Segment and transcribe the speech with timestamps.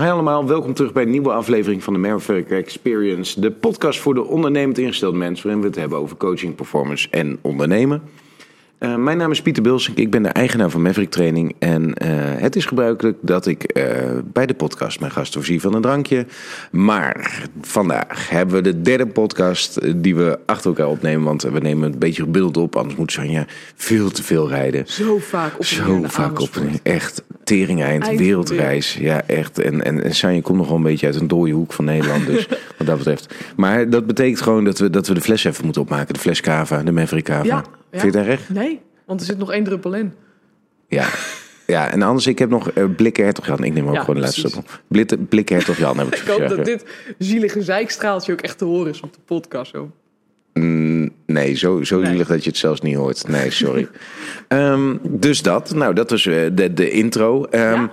[0.00, 3.40] Hi allemaal, welkom terug bij een nieuwe aflevering van de Maverick Experience.
[3.40, 7.38] De podcast voor de ondernemend ingestelde mensen, waarin we het hebben over coaching, performance en
[7.42, 8.02] ondernemen.
[8.80, 11.54] Uh, mijn naam is Pieter Bilsink, ik ben de eigenaar van Maverick Training.
[11.58, 12.08] En uh,
[12.40, 13.84] het is gebruikelijk dat ik uh,
[14.24, 16.26] bij de podcast mijn gast voorzie van een drankje.
[16.70, 21.24] Maar vandaag hebben we de derde podcast die we achter elkaar opnemen.
[21.24, 24.86] Want we nemen een beetje beeld op, anders moet Sanja veel te veel rijden.
[24.86, 28.96] Zo vaak op Zo vaak op Echt tering eind, wereldreis.
[29.00, 29.58] Ja, echt.
[29.58, 32.26] En, en, en Sanja komt nog wel een beetje uit een dode hoek van Nederland.
[32.26, 32.48] Dus
[32.78, 33.34] wat dat betreft.
[33.56, 36.14] Maar dat betekent gewoon dat we, dat we de fles even moeten opmaken.
[36.14, 37.44] De fles Cava, de Maverick Cava.
[37.44, 37.64] Ja.
[37.90, 38.48] Vind je het erg?
[38.48, 40.12] Nee, want er zit nog één druppel in.
[40.88, 41.08] Ja.
[41.66, 43.64] Ja, en anders, ik heb nog uh, blikken hertog Jan.
[43.64, 44.80] Ik neem ook Ja, gewoon de laatste op.
[45.28, 46.84] Blikken hertog Jan heb ik Ik hoop dat dit
[47.18, 49.70] zielige zijkstraaltje ook echt te horen is op de podcast.
[49.70, 49.90] Zo.
[50.52, 52.10] Mm, nee, zo, zo Nee.
[52.10, 53.28] zielig dat je het zelfs niet hoort.
[53.28, 53.88] Nee, sorry.
[54.48, 55.74] Ehm, dus dat.
[55.74, 57.44] Nou, dat was eh, de, de intro.
[57.44, 57.90] Ehm, Ja.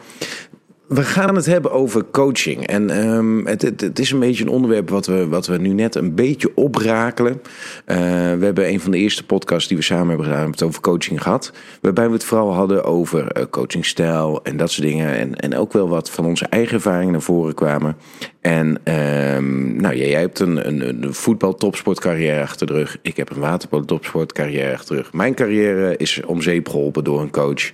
[0.88, 2.68] We gaan het hebben over coaching.
[2.68, 5.96] En ehm, het, het, is een beetje een onderwerp wat we, wat we nu net
[5.96, 7.42] een beetje oprakelen.
[7.86, 7.98] Eh,
[8.38, 11.22] we hebben een van de eerste podcasts die we samen hebben gedaan, het over coaching
[11.22, 11.52] gehad.
[11.82, 15.16] Waarbij we het vooral hadden over eh, coachingstijl en dat soort dingen.
[15.16, 17.98] En, en ook wel wat van onze eigen ervaringen naar voren kwamen.
[18.42, 22.98] En ehm, nou, jij, hebt een, een, een voetbal-topsportcarrière achter de rug.
[23.02, 25.14] Ik heb een waterpolo-topsportcarrière achter de rug.
[25.14, 27.72] Mijn carrière is om zeep geholpen door een coach.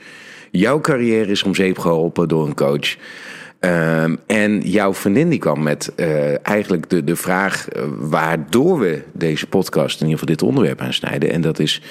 [0.51, 2.95] Jouw carrière is om zeep geholpen door een coach.
[3.59, 9.03] Ehm, en jouw vriendin die kwam met eh, eigenlijk de, de vraag eh, waardoor we
[9.11, 11.31] deze podcast, in ieder geval dit onderwerp aansnijden.
[11.31, 11.81] En dat is,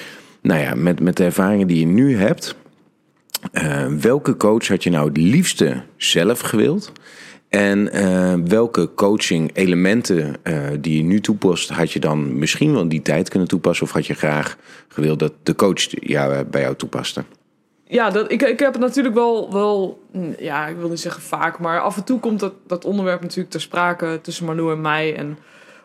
[0.41, 2.55] nou ja, met, met de ervaringen die je nu hebt.
[3.51, 6.91] eh, welke coach had je nou het liefste zelf gewild?
[7.49, 7.89] En
[8.47, 10.35] welke coaching elementen
[10.79, 13.85] die je nu toepast, had je dan misschien wel in die tijd kunnen toepassen?
[13.85, 17.23] Of had je graag gewild dat de coach jou, bij jou toepaste?
[17.91, 21.21] Ja, dat, ik, ik heb het natuurlijk wel, wel, mm, ja, ik wil niet zeggen
[21.21, 24.81] vaak, maar af en toe komt dat, dat onderwerp natuurlijk ter sprake tussen Marlou en
[24.81, 25.15] mij.
[25.15, 25.37] En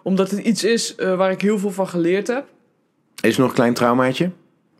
[0.02, 2.46] omdat het iets is eh, waar ik heel veel van geleerd heb.
[3.20, 4.30] Is er nog een klein traumaatje?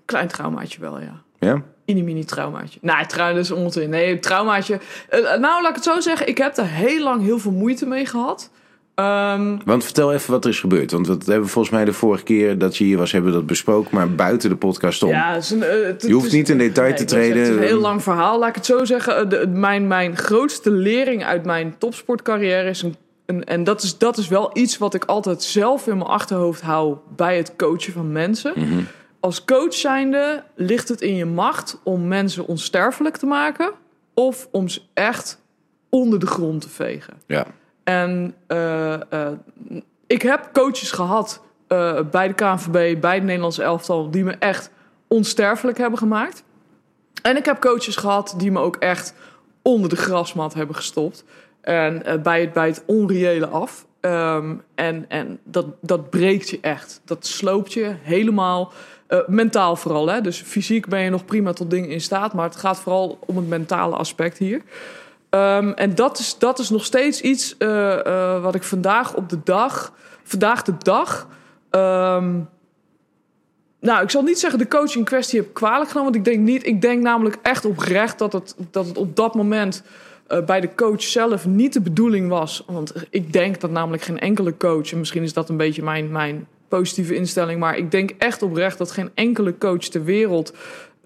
[0.05, 1.23] Klein traumaatje wel, ja.
[1.39, 1.63] Ja?
[1.87, 2.79] Mini-mini traumaatje.
[2.83, 3.91] Dat is onzin.
[3.91, 4.81] Nee, traumaatje.
[5.09, 6.29] Eh, nou, laat ik het zo zeggen.
[6.29, 8.51] Ik heb er heel lang heel veel moeite mee gehad.
[8.97, 10.91] Ehm, Want vertel even wat er is gebeurd.
[10.93, 13.37] Want dat hebben we volgens mij de vorige keer dat je hier was, hebben we
[13.37, 13.91] dat besproken.
[13.95, 15.09] Maar buiten de podcast om.
[15.11, 17.13] ja, het is een, eh, het- Je hoeft het is- niet in detail te dat
[17.13, 17.53] is echt treden.
[17.53, 18.39] een heel lang verhaal.
[18.39, 19.17] Laat ik het zo zeggen.
[19.17, 22.97] Eh, de- mijn, mijn grootste lering uit mijn topsportcarrière is een.
[23.27, 26.61] een en dat is, dat is wel iets wat ik altijd zelf in mijn achterhoofd
[26.63, 28.53] hou bij het coachen van mensen.
[28.57, 28.81] Mhm.
[29.21, 33.71] Als coach zijnde ligt het in je macht om mensen onsterfelijk te maken.
[34.15, 35.41] Of om ze echt
[35.91, 37.15] onder de grond te vegen.
[37.27, 37.47] Ja.
[37.87, 39.33] En eh, eh,
[40.07, 44.71] ik heb coaches gehad eh, bij de KNVB, bij het Nederlands elftal, die me echt
[45.09, 46.43] onsterfelijk hebben gemaakt.
[47.23, 49.15] En ik heb coaches gehad die me ook echt
[49.63, 51.25] onder de grasmat hebben gestopt.
[51.61, 53.87] En bij, het, bij het onreële af.
[54.01, 57.01] Ehm, en en dat, dat breekt je echt.
[57.05, 58.73] Dat sloopt je helemaal.
[59.27, 60.09] Mentaal vooral.
[60.09, 60.21] Hè?
[60.21, 62.33] Dus fysiek ben je nog prima tot dingen in staat.
[62.33, 64.63] Maar het gaat vooral om het mentale aspect hier.
[65.31, 69.29] Ehm, en dat is, dat is nog steeds iets eh, eh, wat ik vandaag op
[69.29, 69.93] de dag,
[70.23, 71.29] vandaag de dag.
[71.71, 72.41] ehm,
[73.81, 76.13] nou, ik zal niet zeggen de coach in kwestie heb kwalijk genomen.
[76.13, 76.67] Want ik denk niet.
[76.67, 79.83] Ik denk namelijk echt oprecht dat het, dat het op dat moment
[80.27, 82.65] eh, bij de coach zelf niet de bedoeling was.
[82.67, 84.93] Want ik denk dat namelijk geen enkele coach.
[84.93, 87.61] En misschien is dat een beetje mijn, mijn positieve instelling.
[87.61, 90.53] Maar ik denk echt oprecht dat geen enkele coach ter wereld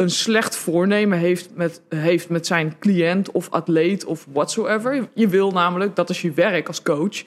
[0.01, 5.09] een slecht voornemen heeft met, heeft met zijn cliënt of atleet of whatsoever.
[5.15, 7.23] Je wil namelijk, dat is je werk als coach,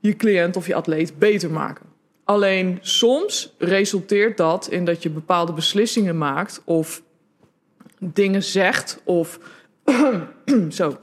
[0.00, 1.86] je cliënt of je atleet beter maken.
[2.24, 7.02] Alleen soms resulteert dat in dat je bepaalde beslissingen maakt of
[7.98, 9.38] dingen zegt of
[10.68, 10.96] zo,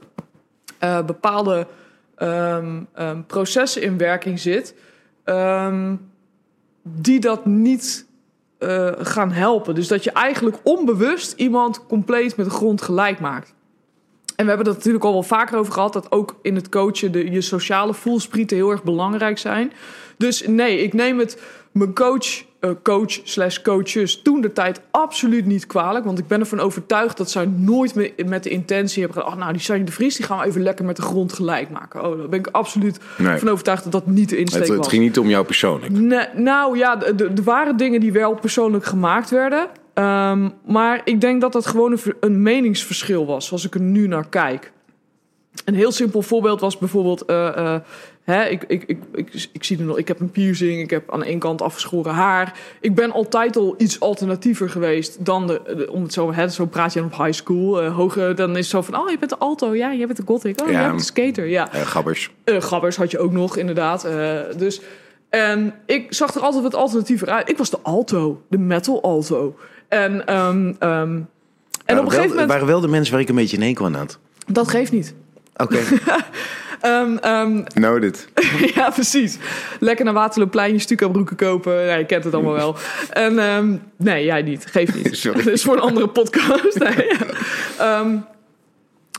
[0.78, 1.66] eh, bepaalde
[2.16, 4.74] ehm, ehm, processen in werking zit
[5.24, 5.96] ehm,
[6.82, 8.08] die dat niet
[8.60, 9.74] eh, gaan helpen.
[9.74, 13.54] Dus dat je eigenlijk onbewust iemand compleet met de grond gelijk maakt.
[14.36, 15.92] En we hebben het natuurlijk al wel vaker over gehad...
[15.92, 19.72] dat ook in het coachen de, je sociale voelsprieten heel erg belangrijk zijn.
[20.16, 21.42] Dus nee, ik neem het
[21.72, 22.44] mijn coach,
[22.82, 26.04] coach slash coaches toen de tijd absoluut niet kwalijk.
[26.04, 29.34] Want ik ben ervan overtuigd dat zij nooit me- met de intentie hebben gedaan...
[29.36, 31.70] oh, nou, die Sanje de Vries die gaan we even lekker met de grond gelijk
[31.70, 32.04] maken.
[32.06, 33.38] Oh, daar ben ik absoluut Nee.
[33.38, 34.78] van overtuigd dat dat niet de insteek Het, was.
[34.78, 35.92] het ging niet om jou persoonlijk.
[35.92, 39.68] Nee, nou ja, er waren dingen die wel persoonlijk gemaakt werden.
[39.94, 44.28] Ehm, maar ik denk dat dat gewoon een meningsverschil was, als ik er nu naar
[44.28, 44.72] kijk.
[45.64, 47.24] Een heel simpel voorbeeld was bijvoorbeeld...
[47.24, 47.80] eh, eh,
[48.30, 51.22] hè, ik, ik, ik, ik, ik zie nog, ik heb een piercing, ik heb aan
[51.22, 52.58] ene kant afgeschoren haar.
[52.80, 56.66] Ik ben altijd al iets alternatiever geweest dan de, de- om het zo, hè, zo
[56.66, 57.82] praat je dan op high school.
[57.82, 60.16] eh hoger, dan is het zo van, oh, je bent de alto, ja, je bent
[60.18, 60.80] de gothic, oh, Ja.
[60.80, 61.72] je bent de skater, ja.
[61.72, 62.30] Eh, gabbers.
[62.44, 64.06] Eh, gabbers had je ook nog, inderdaad.
[64.58, 64.80] Dus,
[65.28, 67.48] en ik zag er altijd wat alternatiever uit.
[67.48, 69.56] Ik was de alto, de metal alto.
[69.88, 71.18] En, ehm, ehm,
[71.84, 72.48] en op een gegeven moment...
[72.50, 74.18] waren wel de mensen waar ik een beetje een hekel aan had.
[74.46, 75.14] Dat geeft niet.
[75.56, 75.78] Oké,
[76.80, 78.28] Ehm, ehm, noted.
[78.74, 79.38] ja, precies.
[79.80, 81.84] Lekker naar Waterloopplein je Stuka-broeken kopen.
[81.84, 82.76] Ja, je kent het allemaal wel.
[83.10, 84.66] En ehm, nee, jij niet.
[84.66, 85.16] Geeft niet.
[85.16, 85.42] Sorry.
[85.44, 86.78] Dat is voor een andere podcast.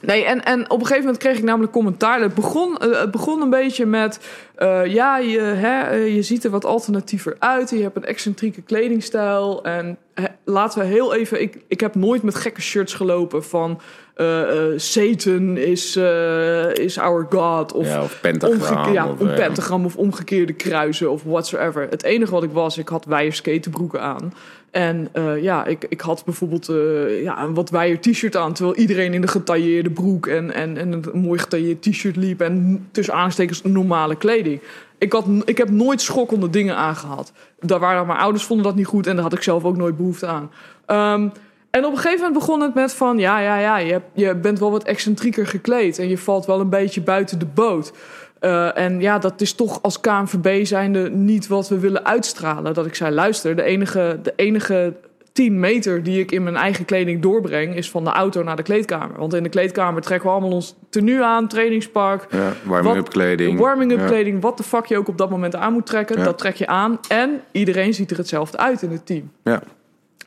[0.01, 2.21] Nee, nee en, en op een gegeven moment kreeg ik namelijk commentaar.
[2.21, 4.19] Het begon, eh, het begon een beetje met...
[4.55, 7.69] eh, ja, je, hè, eh, je ziet er wat alternatiever uit.
[7.69, 9.63] Je hebt een excentrieke kledingstijl.
[9.63, 11.41] En hè, laten we heel even...
[11.41, 13.81] Ik, ik heb nooit met gekke shirts gelopen van...
[14.15, 17.73] eh, eh, Satan is, eh, is our god.
[17.73, 18.93] Of Ja, of pentagram.
[18.93, 21.87] Ja, of, een pentagram of omgekeerde kruisen of whatsoever.
[21.89, 24.33] Het enige wat ik was, ik had wijers skaterbroeken aan.
[24.71, 28.53] En eh, ja, ik, ik had bijvoorbeeld eh, ja, een wat wijer t-shirt aan...
[28.53, 32.41] terwijl iedereen in een getailleerde broek en, en, en een mooi getailleerd t-shirt liep...
[32.41, 34.61] en tussen aanstekens normale kleding.
[34.97, 37.31] Ik, had, ik heb nooit schokkende dingen aangehad.
[37.59, 39.07] Daar waren mijn ouders vonden dat niet goed...
[39.07, 40.51] en daar had ik zelf ook nooit behoefte aan.
[40.85, 41.27] Ehm,
[41.71, 43.17] en op een gegeven moment begon het met van...
[43.17, 45.99] ja, ja, ja, je, hebt- je bent wel wat excentrieker gekleed...
[45.99, 47.91] en je valt wel een beetje buiten de boot...
[48.39, 52.73] Eh, en ja, dat is toch als KNVB zijnde niet wat we willen uitstralen.
[52.73, 54.93] Dat ik zei, luister, de enige, de enige
[55.33, 57.75] 10 meter die ik in mijn eigen kleding doorbreng...
[57.75, 59.17] is van de auto naar de kleedkamer.
[59.17, 62.27] Want in de kleedkamer trekken we allemaal ons tenue aan, trainingspak...
[62.31, 63.59] Ja, warming-up Wat- kleding.
[63.59, 64.05] Warming-up Ja.
[64.05, 66.17] kleding, wat de fuck je ook op dat moment aan moet trekken...
[66.17, 66.23] Ja.
[66.23, 66.99] dat trek je aan.
[67.07, 69.31] En iedereen ziet er hetzelfde uit in het team.
[69.43, 69.61] Ja,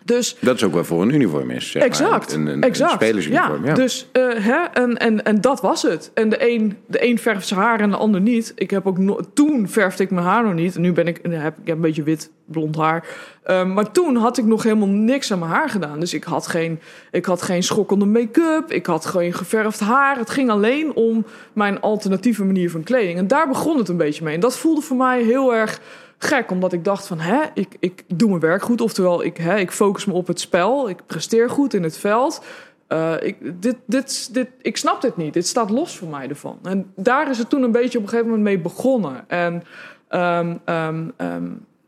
[0.05, 1.71] Dus dat is ook wel voor een uniform is.
[1.71, 1.91] Zeg maar.
[1.91, 2.93] Exact, Een, een, exact.
[2.93, 3.65] een spelersuniform.
[3.67, 6.11] Ja, Dus, eh, hè, en, en, en dat was het.
[6.15, 8.53] En de een, de een verft zijn haar en de ander niet.
[8.57, 10.75] Ik heb ook no- toen verfde ik mijn haar nog niet.
[10.75, 13.07] En nu ben ik, heb ik een beetje wit blond haar.
[13.43, 16.01] Ehm, maar toen had ik nog helemaal niks aan mijn haar gedaan.
[16.01, 16.81] Dus ik had geen,
[17.11, 18.73] ik had geen schokkende make-up.
[18.73, 20.19] Ik had geen geverfd haar.
[20.19, 23.19] Het ging alleen om mijn alternatieve manier van kleding.
[23.19, 24.35] En daar begon het een beetje mee.
[24.35, 25.81] En dat voelde voor mij heel erg
[26.19, 28.81] gek, omdat ik dacht van, hè, ik, ik doe mijn werk goed.
[28.81, 30.89] Oftewel, ik, hè, ik focus me op het spel.
[30.89, 32.45] Ik presteer goed in het veld.
[32.87, 35.33] Eh, ik, dit, dit, dit, ik snap dit niet.
[35.33, 36.59] Dit staat los voor mij ervan.
[36.63, 39.25] En daar is het toen een beetje op een gegeven moment mee begonnen.
[39.29, 39.63] En
[40.09, 40.57] ehm,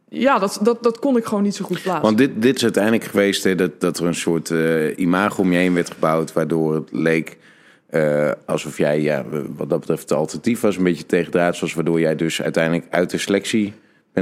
[0.08, 2.04] ja, dat, dat, dat kon ik gewoon niet zo goed plaatsen.
[2.04, 5.52] Want dit, dit is uiteindelijk geweest hè, dat, dat er een soort eh imago om
[5.52, 7.38] je heen werd gebouwd, waardoor het leek
[7.86, 9.24] eh, alsof jij, ja,
[9.56, 13.10] wat dat betreft, het alternatief was, een beetje tegendraads was, waardoor jij dus uiteindelijk uit
[13.10, 13.72] de selectie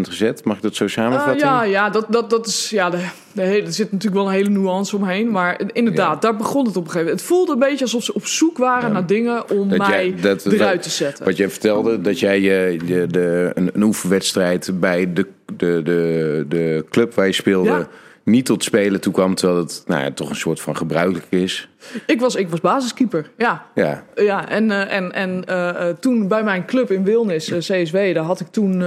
[0.03, 0.45] bent gezet.
[0.45, 1.47] Mag ik dat zo Eh, samenvatten?
[1.47, 2.71] ja, ja, dat, dat, dat is.
[2.71, 2.99] Ja, de,
[3.33, 5.31] de hele, er zit natuurlijk wel een hele nuance omheen.
[5.31, 6.21] Maar inderdaad, Ja.
[6.21, 7.21] daar begon het op een gegeven moment.
[7.21, 10.21] Het voelde een beetje alsof ze op zoek waren naar dingen om Dat mij jij-
[10.21, 11.25] dat- eruit dat- te zetten.
[11.25, 15.27] Wat jij vertelde, dat jij je, de, de, een, een oefenwedstrijd bij de,
[15.57, 17.89] de, de, de club waar je speelde Ja.
[18.25, 21.69] Niet tot spelen toe kwam, terwijl het nou ja, toch een soort van gebruikelijk is.
[22.07, 23.67] Ik was, ik was basiskeeper, ja.
[23.75, 27.97] Ja, Ja, en, eh, en, en eh, eh, toen bij mijn club in Wilnis, CSW,
[27.97, 28.85] daar had ik toen,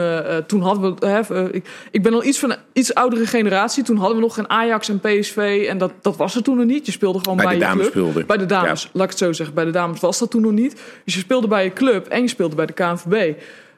[0.47, 3.83] toen hadden we, hè, ik, ik ben al iets van een iets oudere generatie.
[3.83, 6.65] Toen hadden we nog geen Ajax en PSV en dat, dat was er toen nog
[6.65, 6.85] niet.
[6.85, 7.91] Je speelde gewoon Bij bij, de je dames club.
[7.91, 8.25] speelde.
[8.25, 8.89] Bij de dames, Ja.
[8.93, 9.55] laat ik het zo zeggen.
[9.55, 10.81] Bij de dames was dat toen nog niet.
[11.05, 13.33] Dus je speelde bij je club en je speelde bij de KNVB.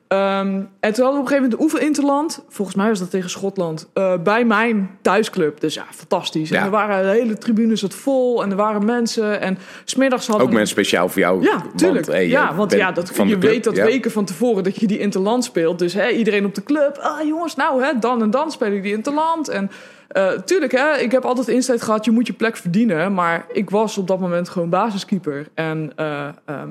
[0.10, 2.44] Ehm, en toen hadden we op een gegeven moment de oefeninterland.
[2.48, 3.88] Volgens mij was dat tegen Schotland.
[3.94, 5.60] eh, bij mijn thuisclub.
[5.60, 6.50] Dus ja, fantastisch.
[6.50, 6.60] Ja.
[6.60, 8.44] En er waren de hele tribunes het vol.
[8.44, 9.42] En er waren mensen.
[9.42, 10.58] En smiddags hadden ook we...
[10.58, 11.44] mensen speciaal voor jou.
[11.44, 12.06] Ja, tuurlijk.
[12.06, 13.86] Want, hey, ja, want ja, dat, je weet dat ja.
[13.86, 15.80] weken van tevoren dat je die interland speelt.
[15.80, 16.98] Dus hè, iedereen op de club.
[16.98, 19.48] Ah jongens, nou hè, dan en dan speel ik die interland.
[19.48, 19.72] En
[20.08, 23.14] eh, tuurlijk, hè, ik heb altijd de insteek gehad, je moet je plek verdienen.
[23.14, 25.48] Maar ik was op dat moment gewoon basiskeeper.
[25.54, 26.70] En eh, ehm,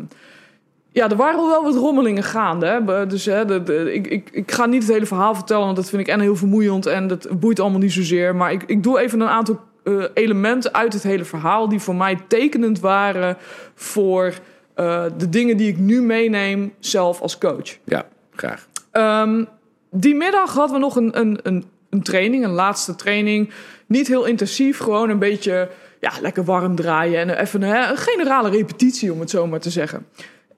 [0.92, 2.66] ja, er waren wel wat rommelingen gaande.
[2.66, 3.06] Hè.
[3.06, 5.88] Dus hè, de, de- ik, ik, ik ga niet het hele verhaal vertellen, want dat
[5.88, 8.36] vind ik en heel vermoeiend en dat boeit allemaal niet zozeer.
[8.36, 11.94] Maar ik, ik doe even een aantal eh, elementen uit het hele verhaal die voor
[11.94, 13.36] mij tekenend waren
[13.74, 14.32] voor
[14.74, 17.76] eh, de dingen die ik nu meeneem zelf als coach.
[17.84, 18.66] Ja, graag.
[18.90, 19.44] Ehm,
[19.90, 23.50] die middag hadden we nog een, een, een, een training, een laatste training.
[23.86, 25.68] Niet heel intensief, gewoon een beetje
[26.00, 27.20] ja, lekker warm draaien.
[27.20, 30.06] En even hè, een generale repetitie, om het zo maar te zeggen.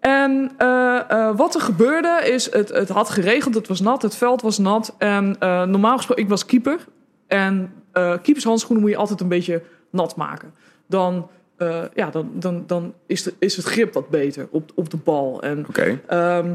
[0.01, 4.17] En eh, eh, wat er gebeurde is, het, het had geregend, het was nat, het
[4.17, 4.95] veld was nat.
[4.99, 6.79] En eh, normaal gesproken, ik was keeper.
[7.27, 7.73] En
[8.23, 10.55] keepershandschoenen moet je altijd een beetje nat maken.
[10.87, 11.29] Dan,
[11.95, 15.43] ja, dan, dan, dan is, de, is het grip wat beter op, op de bal.
[15.43, 16.01] En Oké.
[16.07, 16.55] Ehm,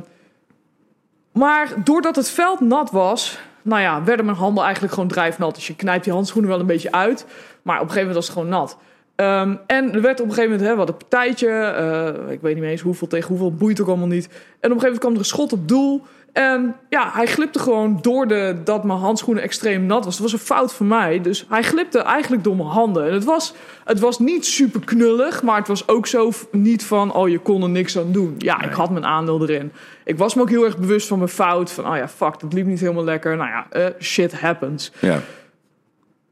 [1.32, 5.56] maar doordat het veld nat was, nou ja, werden mijn handen eigenlijk gewoon drijfnat.
[5.56, 7.26] Dus je knijpt die handschoenen wel een beetje uit.
[7.62, 8.78] Maar op een gegeven moment was het gewoon nat.
[9.16, 11.50] Ehm, en er werd op een gegeven moment, hè, wat een partijtje.
[11.50, 14.26] eh, ik weet niet eens hoeveel tegen hoeveel, boeit ook allemaal niet.
[14.26, 16.02] En op een gegeven moment kwam er een schot op doel.
[16.34, 20.14] En ja, hij glipte gewoon door de, dat mijn handschoenen extreem nat was.
[20.14, 21.22] Het was een fout van mij.
[21.22, 23.08] Dus hij glipte eigenlijk door mijn handen.
[23.08, 23.54] En het was,
[23.84, 27.14] het was niet super knullig, maar het was ook zo niet van...
[27.14, 28.36] oh, je kon er niks aan doen.
[28.38, 29.72] Ja, ik had mijn aandeel erin.
[30.04, 31.72] Ik was me ook heel erg bewust van mijn fout.
[31.72, 33.38] Van, oh ja, fuck, dat liep niet helemaal lekker.
[33.38, 34.92] Nou ja, eh, shit happens.
[35.00, 35.20] Ja.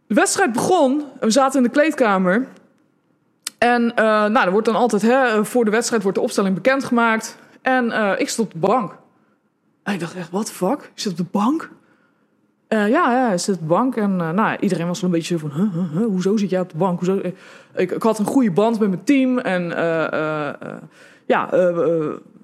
[0.08, 1.00] De wedstrijd begon.
[1.20, 2.48] en We zaten in de kleedkamer.
[3.64, 7.38] En eh, nou, er wordt dan altijd, hè, voor de wedstrijd wordt de opstelling bekendgemaakt.
[7.62, 8.96] En eh, ik stond op de bank.
[9.84, 10.92] En ik dacht echt, the fuck?
[10.94, 11.70] Je zit op de bank?
[12.68, 13.96] Eh, ja, ja, hij zit op de bank.
[13.96, 16.70] En nou, iedereen was wel een beetje zo van, huh, huh, hoezo zit jij op
[16.70, 17.00] de bank?
[17.00, 17.20] Hoezo?
[17.76, 19.40] Ik, ik had een goede band met mijn team.
[19.40, 19.64] En
[21.26, 21.48] ja,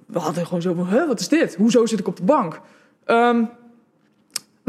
[0.06, 1.56] we hadden gewoon zo van, wat is dit?
[1.56, 2.60] Hoezo zit ik op de bank?
[3.06, 3.44] Ehm,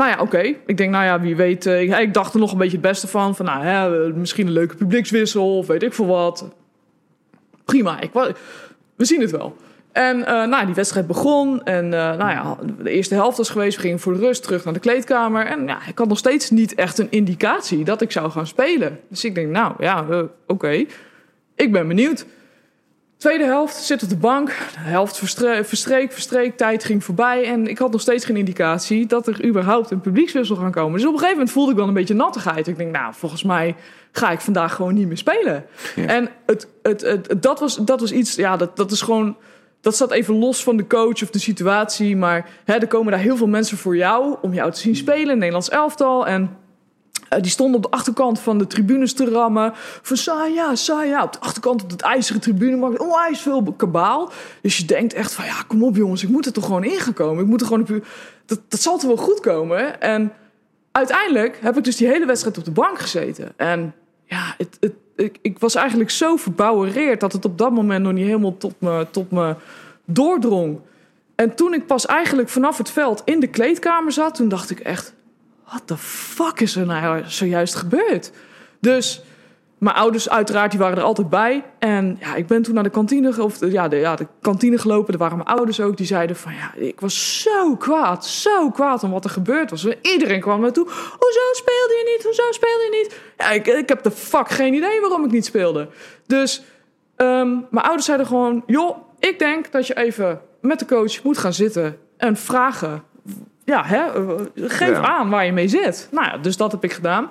[0.00, 0.54] nou ja, oké.
[0.66, 1.66] Ik denk, nou ja, wie weet.
[1.66, 3.36] eh, ik, ik dacht er nog een beetje het beste van.
[3.36, 6.48] Van, nou, hè, eh, misschien een leuke publiekswissel of weet ik veel wat.
[7.64, 8.10] Prima, ik,
[8.96, 9.56] we zien het wel.
[9.92, 11.64] En eh, nou, die wedstrijd begon.
[11.64, 13.76] En nou ja, de eerste helft was geweest.
[13.76, 15.46] We gingen voor de rust terug naar de kleedkamer.
[15.46, 19.00] En ja, ik had nog steeds niet echt een indicatie dat ik zou gaan spelen.
[19.08, 20.06] Dus ik denk, nou ja,
[20.46, 20.84] oké.
[21.54, 22.26] Ik ben benieuwd.
[23.20, 24.48] Tweede helft, zit op de bank.
[24.48, 27.44] De helft verstre- verstreek, verstreek, tijd ging voorbij.
[27.44, 30.92] En ik had nog steeds geen indicatie dat er überhaupt een publiekswissel gaan komen.
[30.92, 32.66] Dus op een gegeven moment voelde ik wel een beetje nattigheid.
[32.66, 33.76] Ik denk, nou, volgens mij
[34.12, 35.64] ga ik vandaag gewoon niet meer spelen.
[35.96, 36.06] Ja.
[36.06, 39.36] En het, het, dat, was, dat was iets, ja, dat, dat is gewoon...
[39.80, 42.16] Dat staat even los van de coach of de situatie.
[42.16, 45.38] Maar hè, er komen daar heel veel mensen voor jou om jou te zien spelen.
[45.38, 46.26] Nederlands elftal.
[46.26, 46.56] En
[47.38, 49.72] die stonden op de achterkant van de tribunes te rammen.
[50.02, 51.22] Van Saya, Saya.
[51.22, 54.30] Op de achterkant op het ijzeren tribune onwijs veel kabaal.
[54.62, 56.98] Dus je denkt echt van ja, kom op jongens, ik moet er toch gewoon in
[56.98, 57.42] gaan komen.
[57.42, 58.06] Ik moet er gewoon op,
[58.46, 60.00] dat, dat zal toch wel goed komen.
[60.00, 60.32] En
[60.92, 63.52] uiteindelijk heb ik dus die hele wedstrijd op de bank gezeten.
[63.56, 63.94] En
[64.24, 68.12] ja, het, het, ik, ik was eigenlijk zo verbouwereerd dat het op dat moment nog
[68.12, 69.54] niet helemaal tot me, tot me
[70.04, 70.78] doordrong.
[71.34, 74.80] En toen ik pas eigenlijk vanaf het veld in de kleedkamer zat, toen dacht ik
[74.80, 75.14] echt:
[75.72, 78.32] wat de fuck is er nou zojuist gebeurd?
[78.80, 79.22] Dus
[79.78, 81.64] mijn ouders uiteraard, die waren er altijd bij.
[81.78, 85.12] En ja, ik ben toen naar de kantine, of ja, de, ja, de kantine gelopen.
[85.12, 85.96] Er waren mijn ouders ook.
[85.96, 89.84] Die zeiden van ja, ik was zo kwaad, zo kwaad om wat er gebeurd was.
[89.84, 90.84] En iedereen kwam naartoe.
[91.18, 92.24] Hoezo speelde je niet?
[92.24, 93.20] Hoezo speelde je niet?
[93.36, 95.88] Ja, ik, ik heb de fuck geen idee waarom ik niet speelde.
[96.26, 96.62] Dus
[97.16, 101.38] ehm, mijn ouders zeiden gewoon, joh, ik denk dat je even met de coach moet
[101.38, 103.02] gaan zitten en vragen.
[103.70, 105.00] Ja, hè, eh, geef Ja.
[105.00, 106.08] aan waar je mee zit.
[106.10, 107.30] Nou ja, dus dat heb ik gedaan.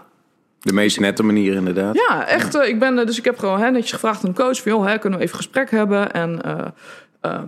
[0.60, 1.96] De meest nette manier inderdaad.
[1.96, 2.56] Ja, echt.
[2.56, 4.72] eh, ik ben, eh, dus ik heb gewoon hè, netjes gevraagd aan de coach: van,
[4.72, 6.12] joh, hè, kunnen we even gesprek hebben?
[6.12, 6.66] En eh,
[7.22, 7.48] ehm,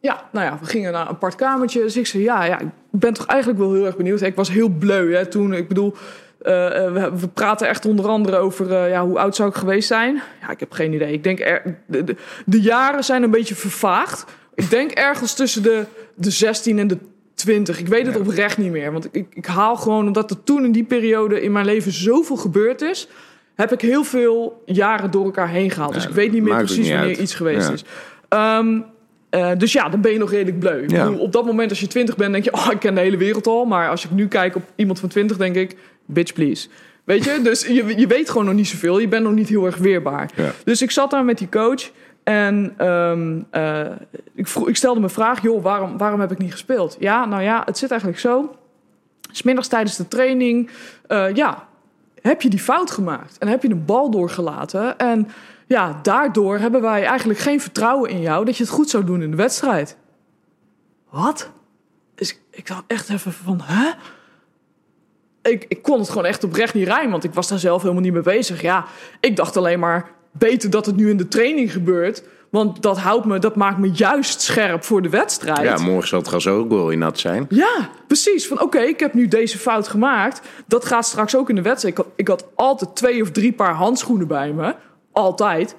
[0.00, 1.80] ja, nou ja, we gingen naar een apart kamertje.
[1.80, 4.20] Dus ik zei: ja, ja, ik ben toch eigenlijk wel heel erg benieuwd.
[4.20, 5.52] Ik was heel bleu hè, toen.
[5.52, 5.96] Ik bedoel,
[6.38, 10.22] we, we praten echt onder andere over ja, hoe oud zou ik geweest zijn.
[10.40, 11.12] Ja, ik heb geen idee.
[11.12, 12.16] Ik denk er, de, de,
[12.46, 14.24] de jaren zijn een beetje vervaagd.
[14.54, 16.98] Ik denk ergens tussen de, de 16 en de
[17.36, 17.78] 20.
[17.78, 18.20] Ik weet het Ja.
[18.20, 18.92] oprecht niet meer.
[18.92, 22.36] Want ik, ik haal gewoon, omdat er toen in die periode in mijn leven zoveel
[22.36, 23.08] gebeurd is,
[23.54, 25.94] heb ik heel veel jaren door elkaar heen gehaald.
[25.94, 27.18] Dus ik weet niet meer precies niet wanneer uit.
[27.18, 27.72] iets geweest Ja.
[27.72, 27.84] is.
[28.28, 28.80] Ehm,
[29.30, 30.86] eh, dus ja, dan ben je nog redelijk bleu.
[30.86, 33.16] Bedoel, op dat moment, als je 20 bent, denk je, oh, ik ken de hele
[33.16, 33.64] wereld al.
[33.64, 35.76] Maar als ik nu kijk op iemand van 20, denk ik,
[36.06, 36.68] bitch please.
[37.04, 38.98] Weet je, dus je, je weet gewoon nog niet zoveel.
[38.98, 40.30] Je bent nog niet heel erg weerbaar.
[40.64, 41.90] Dus ik zat daar met die coach.
[42.26, 43.92] En ehm, eh,
[44.34, 46.96] ik, vroeg, ik stelde me vraag, joh, waarom, waarom heb ik niet gespeeld?
[46.98, 48.56] Ja, nou ja, het zit eigenlijk zo.
[49.30, 50.70] Smiddags tijdens de training,
[51.06, 51.68] eh, ja,
[52.22, 53.38] heb je die fout gemaakt.
[53.38, 54.98] En heb je een bal doorgelaten.
[54.98, 55.28] En
[55.66, 58.44] ja, daardoor hebben wij eigenlijk geen vertrouwen in jou...
[58.44, 59.96] dat je het goed zou doen in de wedstrijd.
[61.10, 61.50] Wat?
[62.14, 63.90] Ik, ik dacht echt even van, hè?
[65.50, 68.02] Ik, ik kon het gewoon echt oprecht niet rijmen, want ik was daar zelf helemaal
[68.02, 68.62] niet mee bezig.
[68.62, 68.84] Ja,
[69.20, 72.22] ik dacht alleen maar, beter dat het nu in de training gebeurt...
[72.50, 75.62] Want dat houdt me, dat maakt me juist scherp voor de wedstrijd.
[75.62, 77.46] Ja, morgen zal het gas ook wel in nat zijn.
[77.48, 78.46] Ja, precies.
[78.46, 80.40] Van oké, ik heb nu deze fout gemaakt.
[80.66, 81.98] Dat gaat straks ook in de wedstrijd.
[81.98, 84.74] Ik had, ik had altijd twee of drie paar handschoenen bij me.
[85.12, 85.76] Altijd.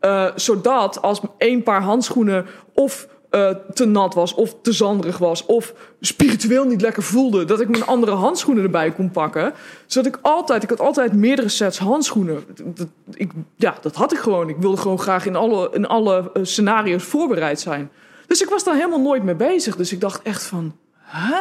[0.00, 5.46] Eh, zodat als één paar handschoenen of eh, te nat was, of te zanderig was,
[5.46, 9.52] of spiritueel niet lekker voelde, dat ik mijn andere handschoenen erbij kon pakken.
[9.86, 12.44] Zodat ik altijd, ik had altijd meerdere sets handschoenen.
[12.64, 14.48] Dat, ik, ja, dat had ik gewoon.
[14.48, 17.90] Ik wilde gewoon graag in alle, in alle eh, scenario's voorbereid zijn.
[18.26, 19.76] Dus ik was daar helemaal nooit mee bezig.
[19.76, 21.38] Dus ik dacht echt van, hè?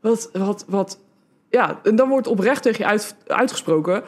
[0.00, 0.98] Wat, wat, wat?
[1.50, 4.02] Ja, en dan wordt oprecht tegen je uit, uitgesproken...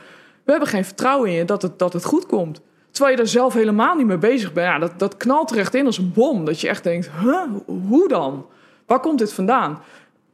[0.44, 2.61] we hebben geen vertrouwen in je dat het, dat het goed komt.
[2.94, 4.66] Terwijl je daar zelf helemaal niet mee bezig bent.
[4.66, 6.44] Ja, dat, dat knalt er echt in als een bom.
[6.44, 7.42] Dat je echt denkt, huh?
[7.88, 8.46] hoe dan?
[8.86, 9.82] Waar komt dit vandaan?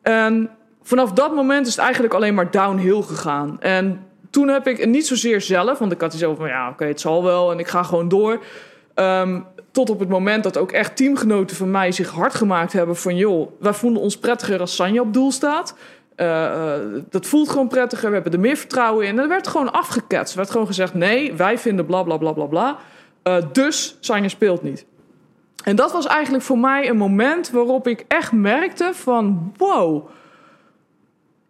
[0.02, 0.50] En
[0.82, 3.60] vanaf dat moment is het eigenlijk alleen maar downhill gegaan.
[3.60, 6.84] En toen heb ik, en niet zozeer zelf, want ik had zo van ja, oké,
[6.84, 8.44] het zal wel en ik ga gewoon door.
[8.94, 9.40] Ehm,
[9.70, 13.16] tot op het moment dat ook echt teamgenoten van mij zich hard gemaakt hebben van
[13.16, 15.74] joh, wij voelen ons prettiger als Sanja op doel staat.
[16.20, 16.74] Uh,
[17.10, 18.08] dat voelt gewoon prettiger.
[18.08, 19.16] We hebben er meer vertrouwen in.
[19.16, 20.32] En er werd gewoon afgeketst.
[20.32, 22.78] Er werd gewoon gezegd: nee, wij vinden bla bla bla bla bla.
[23.24, 24.86] Uh, dus Sanja speelt niet.
[25.64, 30.08] En dat was eigenlijk voor mij een moment waarop ik echt merkte: van wow.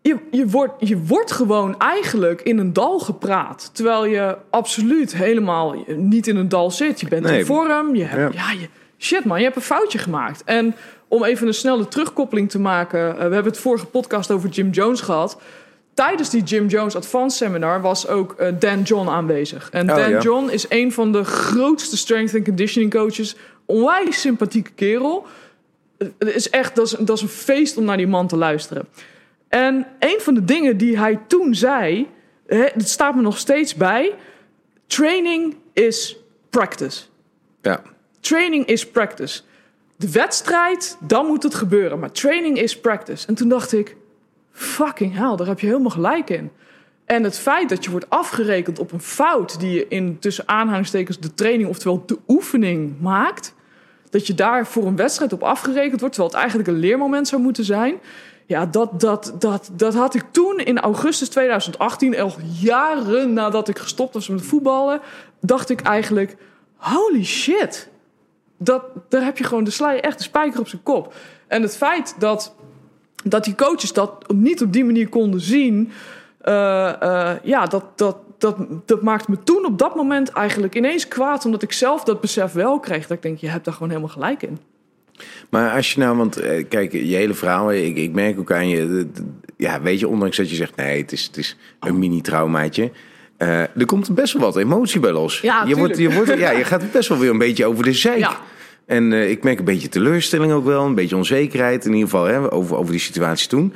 [0.02, 3.70] Je, je, wordt, je wordt gewoon eigenlijk in een dal gepraat.
[3.72, 7.00] Terwijl je absoluut helemaal niet in een dal zit.
[7.00, 7.38] Je bent nee.
[7.38, 7.94] in vorm.
[7.94, 8.50] Je hebt, ja.
[8.50, 10.44] ja je, shit man, je hebt een foutje gemaakt.
[10.44, 10.74] En
[11.10, 13.00] om even een snelle terugkoppeling te maken.
[13.00, 15.40] Uh, we hebben het vorige podcast over Jim Jones gehad.
[15.94, 19.68] Tijdens die Jim Jones Advanced Seminar was ook uh, Dan John aanwezig.
[19.70, 20.20] En oh, Dan ja.
[20.20, 23.36] John is een van de grootste strength and conditioning coaches.
[23.66, 25.26] Onwijs sympathieke kerel.
[25.98, 28.88] Het is echt, dat is, dat is een feest om naar die man te luisteren.
[29.48, 32.08] En een van de dingen die hij toen zei,
[32.46, 34.14] het staat me nog steeds bij.
[34.86, 36.16] Training is
[36.50, 37.02] practice.
[37.62, 37.82] Ja.
[38.20, 39.40] Training is practice
[40.00, 41.98] de wedstrijd, dan moet het gebeuren.
[41.98, 43.26] Maar training is practice.
[43.26, 43.96] En toen dacht ik,
[44.52, 46.50] fucking hell, daar heb je helemaal gelijk in.
[47.04, 51.18] En het feit dat je wordt afgerekend op een fout die je in tussen aanhalingstekens
[51.18, 53.54] de training, oftewel de oefening maakt,
[54.10, 57.42] dat je daar voor een wedstrijd op afgerekend wordt, terwijl het eigenlijk een leermoment zou
[57.42, 57.94] moeten zijn.
[58.46, 63.78] Ja, dat, dat, dat, dat had ik toen in augustus 2018, al jaren nadat ik
[63.78, 65.00] gestopt was met voetballen,
[65.40, 66.36] dacht ik eigenlijk:
[66.76, 67.89] holy shit
[68.62, 71.14] dat, daar heb je gewoon de sla echt de spijker op zijn kop.
[71.46, 72.54] En het feit dat,
[73.24, 75.90] dat die coaches dat niet op die manier konden zien,
[76.44, 81.08] uh, uh, ja, dat, dat, dat, dat maakt me toen op dat moment eigenlijk ineens
[81.08, 83.06] kwaad, omdat ik zelf dat besef wel kreeg.
[83.06, 84.58] Dat ik denk, je hebt daar gewoon helemaal gelijk in.
[85.50, 88.68] Maar als je nou, want eh, kijk, je hele verhaal, ik, ik merk ook aan
[88.68, 89.06] je,
[89.56, 92.90] ja, weet je, ondanks dat je zegt, nee, het is, het is een mini-traumaatje.
[93.42, 95.40] Uh, er komt best wel wat emotie bij los.
[95.40, 97.92] Ja, je, wordt, je, wordt, ja, je gaat best wel weer een beetje over de
[97.92, 98.18] zeik.
[98.18, 98.38] Ja.
[98.86, 102.24] En uh, ik merk een beetje teleurstelling ook wel, een beetje onzekerheid in ieder geval
[102.24, 103.72] hè, over, over die situatie toen.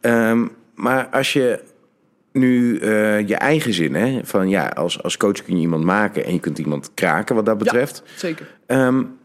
[0.00, 1.60] Um, maar als je
[2.32, 6.24] nu uh, je eigen zin, hè, van ja, als, als coach kun je iemand maken
[6.24, 8.02] en je kunt iemand kraken wat dat betreft.
[8.04, 8.46] Ja, zeker.
[8.66, 9.16] Um,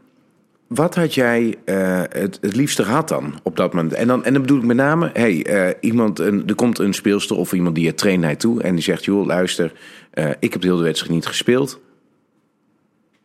[0.74, 3.94] wat had jij uh, het, het liefste gehad dan op dat moment?
[3.94, 6.94] En dan, en dan bedoel ik met name, hey, uh, iemand, een, er komt een
[6.94, 9.74] speelster of iemand die je traint naar toe en die zegt, joh, luister,
[10.14, 11.80] uh, ik heb de hele wedstrijd niet gespeeld.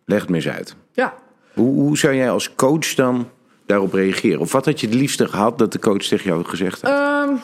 [0.05, 0.77] Leg het me eens uit.
[0.93, 1.15] Ja.
[1.55, 3.29] Hoe, hoe zou jij als coach dan
[3.67, 4.41] daarop reageren?
[4.41, 7.29] Of wat had je het liefste gehad dat de coach tegen jou gezegd had?
[7.29, 7.39] Um,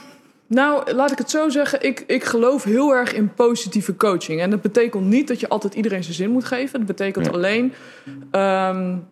[0.46, 1.82] nou, laat ik het zo zeggen.
[1.82, 4.40] Ik, ik geloof heel erg in positieve coaching.
[4.40, 6.78] En dat betekent niet dat je altijd iedereen zijn zin moet geven.
[6.78, 7.32] Dat betekent ja.
[7.32, 7.72] alleen
[8.32, 9.10] um,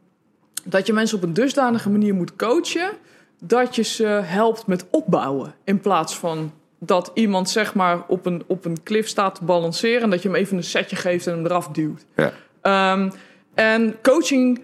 [0.64, 2.90] dat je mensen op een dusdanige manier moet coachen
[3.38, 5.55] dat je ze helpt met opbouwen.
[5.64, 10.03] In plaats van dat iemand zeg maar op een, op een klif staat te balanceren
[10.03, 12.05] en dat je hem even een setje geeft en hem eraf duwt.
[12.16, 12.92] Ja.
[12.92, 13.12] Um,
[13.55, 14.61] en coaching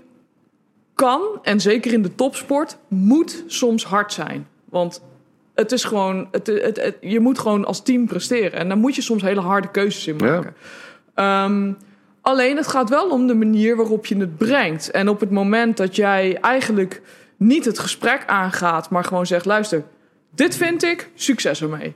[0.95, 4.49] kan, en zeker in de topsport, moet soms hard zijn.
[4.65, 5.03] Want
[5.55, 8.53] het is gewoon, het, het, het, je moet gewoon als team presteren.
[8.53, 10.55] En daar moet je soms hele harde keuzes in maken.
[11.17, 11.45] Ja.
[11.45, 11.77] Um,
[12.27, 14.91] alleen het gaat wel om de manier waarop je het brengt.
[14.91, 17.03] En op het moment dat jij eigenlijk
[17.37, 19.83] niet het gesprek aangaat, maar gewoon zegt: luister,
[20.31, 21.95] dit vind ik, succes ermee.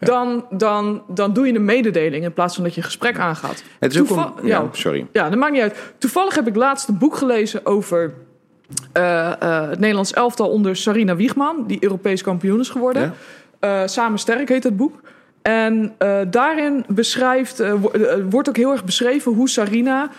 [0.00, 0.06] Ja.
[0.06, 3.62] Dan, dan, dan doe je een mededeling in plaats van dat je een gesprek aangaat.
[3.78, 5.06] Het is Toeval ook een, ja, ja, sorry.
[5.12, 5.94] Ja, dat maakt niet uit.
[5.98, 8.14] Toevallig heb ik laatst een boek gelezen over
[8.96, 13.14] uh, uh, het Nederlands elftal onder Sarina Wiegman, die Europees kampioen is geworden.
[13.60, 13.82] Ja.
[13.82, 15.00] Uh, Samen Sterk heet het boek.
[15.48, 15.94] En
[16.30, 17.62] daarin beschrijft,
[18.30, 20.10] wordt ook heel erg beschreven hoe Sarina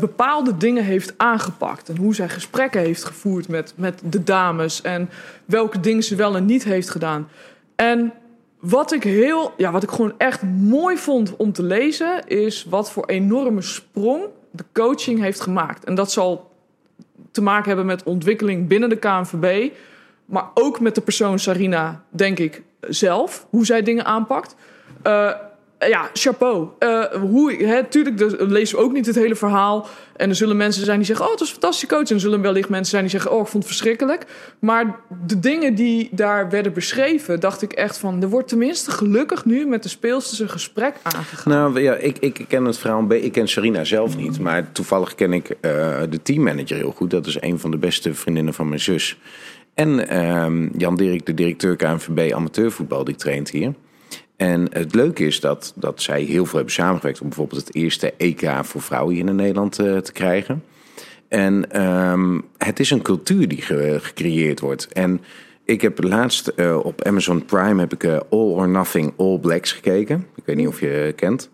[0.00, 1.88] bepaalde dingen heeft aangepakt.
[1.88, 4.82] En hoe zij gesprekken heeft gevoerd met, met de dames.
[4.82, 5.10] En
[5.44, 7.28] welke dingen ze wel en niet heeft gedaan.
[7.76, 8.12] En
[8.60, 12.90] wat ik heel, ja, wat ik gewoon echt mooi vond om te lezen, is wat
[12.92, 15.84] voor enorme sprong de coaching heeft gemaakt.
[15.84, 16.50] En dat zal
[17.30, 19.72] te maken hebben met ontwikkeling binnen de KNVB,
[20.24, 24.54] maar ook met de persoon Sarina, denk ik zelf, hoe zij dingen aanpakt.
[25.06, 25.30] Uh,
[25.78, 26.68] ja, chapeau.
[26.78, 29.86] Uh, hoe, hè, tuurlijk, dus, lezen we ook niet het hele verhaal.
[30.16, 32.08] En er zullen mensen zijn die zeggen: Oh, het was een fantastische coach.
[32.08, 34.26] En er zullen wellicht mensen zijn die zeggen: Oh, ik vond het verschrikkelijk.
[34.58, 39.44] Maar de dingen die daar werden beschreven, dacht ik echt van: Er wordt tenminste gelukkig
[39.44, 41.52] nu met de speelsters een gesprek aangegaan.
[41.52, 43.12] Nou ja, ik, ik ken het verhaal.
[43.12, 44.40] Ik ken Sarina zelf niet.
[44.40, 45.56] Maar toevallig ken ik
[46.10, 47.10] de teammanager heel goed.
[47.10, 49.18] Dat is een van de beste vriendinnen van mijn zus.
[49.78, 53.74] En uh, Jan Dirk, de directeur KNVB amateurvoetbal, die traint hier.
[54.36, 58.12] En het leuke is dat, dat zij heel veel hebben samengewerkt om bijvoorbeeld het eerste
[58.16, 60.64] EK voor vrouwen hier in Nederland uh, te krijgen.
[61.28, 64.88] En um, het is een cultuur die ge, gecreëerd wordt.
[64.92, 65.20] En
[65.64, 69.72] ik heb laatst eh, op Amazon Prime heb ik eh, All or Nothing All Blacks
[69.72, 70.26] gekeken.
[70.34, 71.50] Ik weet niet of je kent.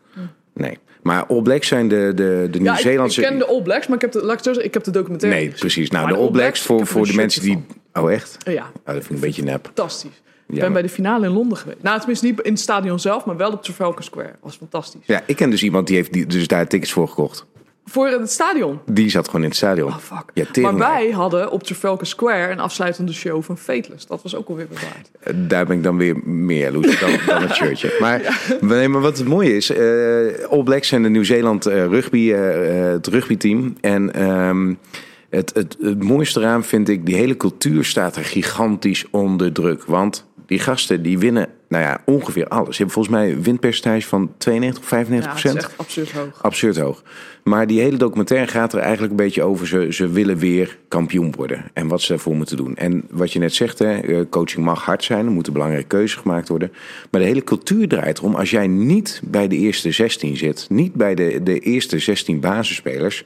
[0.54, 0.78] Nee.
[1.02, 3.20] Maar All Blacks zijn de, de, de Ja, ik, ik Nieuw-Zeelandse...
[3.20, 5.40] ken de All Blacks, maar ik heb de, laat ik zeggen, ik heb de documentaire
[5.40, 5.90] Nee, precies.
[5.90, 7.64] Nou, Maar de All Blacks, voor, voor de mensen die...
[7.94, 8.36] Oh, echt?
[8.46, 9.64] Ja, Oh, dat vind ik een beetje nep.
[9.64, 10.22] fantastisch.
[10.48, 11.82] Ik Ja, ben bij de finale in Londen geweest.
[11.82, 14.32] Nou, tenminste niet in het stadion zelf, maar wel op Trafalgar Square.
[14.42, 15.00] was fantastisch.
[15.06, 17.46] Ja, ik ken dus iemand die heeft die, dus daar tickets voor gekocht.
[17.86, 18.78] Voor het stadion.
[18.86, 19.88] Die zat gewoon in het stadion.
[19.88, 20.24] Oh, fuck.
[20.34, 24.06] Ja, maar wij hadden op Trafalgar Square een afsluitende show van Fateless.
[24.06, 25.10] Dat was ook alweer bewaard.
[25.20, 27.96] Eh, Daar ben ik dan weer meer jaloers dan, dan het shirtje.
[28.00, 32.32] Maar, nee, maar wat het mooie is, eh All Blacks zijn de Nieuw-Zeeland eh, rugby,
[32.32, 33.76] eh, het rugbyteam.
[33.80, 34.74] En ehm,
[35.34, 39.84] het, het, het mooiste eraan vind ik, die hele cultuur staat er gigantisch onder druk.
[39.84, 42.76] Want die gasten die winnen, nou ja, ongeveer alles.
[42.76, 45.56] Ze hebben volgens mij een winpercentage van 92 of 95 Ja, het procent.
[45.56, 46.42] is echt absurd hoog.
[46.42, 47.02] Absurd hoog.
[47.44, 49.66] Maar die hele documentaire gaat er eigenlijk een beetje over.
[49.66, 51.64] Ze, ze willen weer kampioen worden.
[51.72, 52.76] En wat ze daarvoor moeten doen.
[52.76, 55.26] En wat je net zegt, hè, eh, coaching mag hard zijn.
[55.26, 56.72] Er moeten belangrijke keuzes gemaakt worden.
[57.10, 58.34] Maar de hele cultuur draait erom.
[58.34, 60.66] Als jij niet bij de eerste 16 zit.
[60.70, 63.24] Niet bij de, de eerste 16 basisspelers.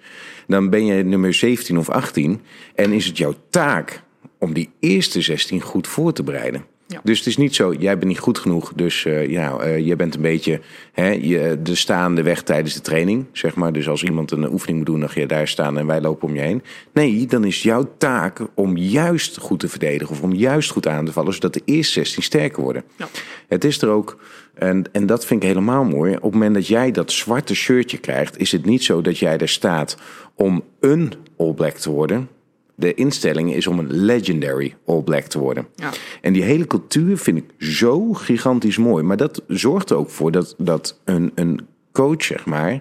[0.49, 2.41] Dan ben je nummer 17 of 18.
[2.75, 4.03] En is het jouw taak
[4.39, 6.65] om die eerste 16 goed voor te bereiden.
[6.89, 7.01] Ja.
[7.05, 8.73] Dus het is niet zo, jij bent niet goed genoeg.
[8.75, 10.61] Dus eh, ja, eh, je bent een beetje
[10.93, 13.27] hè, je, de staande weg tijdens de training.
[13.33, 13.73] Zeg maar.
[13.73, 16.29] Dus als iemand een oefening moet doen, dan ga je daar staan en wij lopen
[16.29, 16.63] om je heen.
[16.93, 20.15] Nee, dan is jouw taak om juist goed te verdedigen.
[20.15, 22.85] Of om juist goed aan te vallen, zodat de eerste 16 sterker worden.
[22.97, 23.09] Ja.
[23.49, 24.19] Het is er ook,
[24.59, 26.15] en, en dat vind ik helemaal mooi.
[26.15, 29.39] Op het moment dat jij dat zwarte shirtje krijgt, is het niet zo dat jij
[29.39, 29.97] er staat
[30.35, 32.29] om een All Black te worden.
[32.75, 35.67] De instelling is om een legendary All Black te worden.
[35.75, 35.91] Ja.
[36.21, 39.05] En die hele cultuur vind ik zo gigantisch mooi.
[39.05, 42.81] Maar dat zorgt er ook voor dat, dat een, een coach, zeg maar,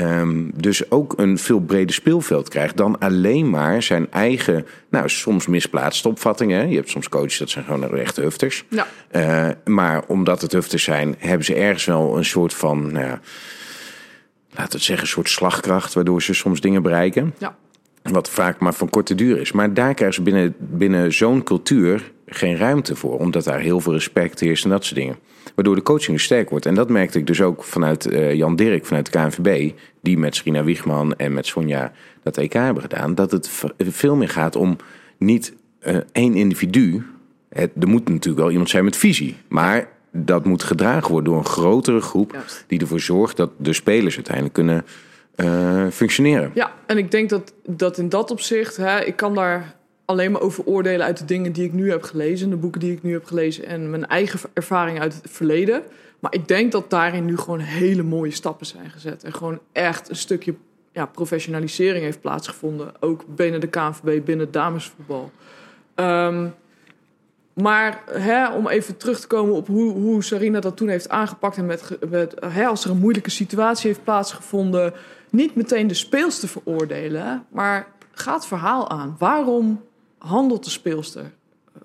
[0.00, 5.46] ehm, dus ook een veel breder speelveld krijgt dan alleen maar zijn eigen, nou, soms
[5.46, 6.68] misplaatste opvattingen.
[6.68, 8.64] Je hebt soms coaches dat zijn gewoon echte hufters.
[8.68, 8.86] Ja.
[9.08, 13.20] Eh, maar omdat het hufters zijn, hebben ze ergens wel een soort van, nou ja,
[14.50, 17.34] laten we het zeggen, een soort slagkracht, waardoor ze soms dingen bereiken.
[17.38, 17.56] Ja.
[18.02, 19.52] Wat vaak maar van korte duur is.
[19.52, 23.18] Maar daar krijgen ze binnen, binnen zo'n cultuur geen ruimte voor.
[23.18, 25.16] Omdat daar heel veel respect heerst en dat soort dingen.
[25.54, 26.66] Waardoor de coaching dus sterk wordt.
[26.66, 29.72] En dat merkte ik dus ook vanuit eh, Jan Dirk, vanuit de KNVB.
[30.00, 33.14] Die met Serena Wiegman en met Sonja dat EK hebben gedaan.
[33.14, 34.76] Dat het veel meer gaat om
[35.18, 37.06] niet eh, één individu.
[37.48, 39.36] Het, er moet natuurlijk wel iemand zijn met visie.
[39.48, 42.32] Maar dat moet gedragen worden door een grotere groep.
[42.32, 42.64] Juist.
[42.66, 44.84] Die ervoor zorgt dat de spelers uiteindelijk kunnen
[45.34, 46.50] eh, functioneren.
[46.54, 49.75] Ja, en ik denk dat, dat in dat opzicht, hè, ik kan daar
[50.06, 52.92] alleen maar over oordelen uit de dingen die ik nu heb gelezen, de boeken die
[52.92, 55.82] ik nu heb gelezen en mijn eigen ervaring uit het verleden.
[56.20, 59.24] Maar ik denk dat daarin nu gewoon hele mooie stappen zijn gezet.
[59.24, 60.54] En gewoon echt een stukje
[60.92, 62.92] ja, professionalisering heeft plaatsgevonden.
[63.00, 65.30] Ook binnen de KNVB, binnen damesvoetbal.
[65.94, 66.48] Ehm,
[67.52, 71.56] maar hè, om even terug te komen op hoe, hoe Sarina dat toen heeft aangepakt.
[71.56, 74.92] En met, hè, als er een moeilijke situatie heeft plaatsgevonden.
[75.30, 77.46] Niet meteen de speelster veroordelen.
[77.48, 79.16] Maar ga het verhaal aan.
[79.18, 79.82] Waarom
[80.26, 81.32] handelt de speelster?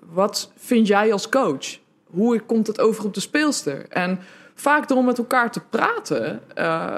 [0.00, 1.78] Wat vind jij als coach?
[2.06, 3.88] Hoe komt het over op de speelster?
[3.88, 4.18] En
[4.54, 6.42] vaak door met elkaar te praten.
[6.54, 6.96] eh,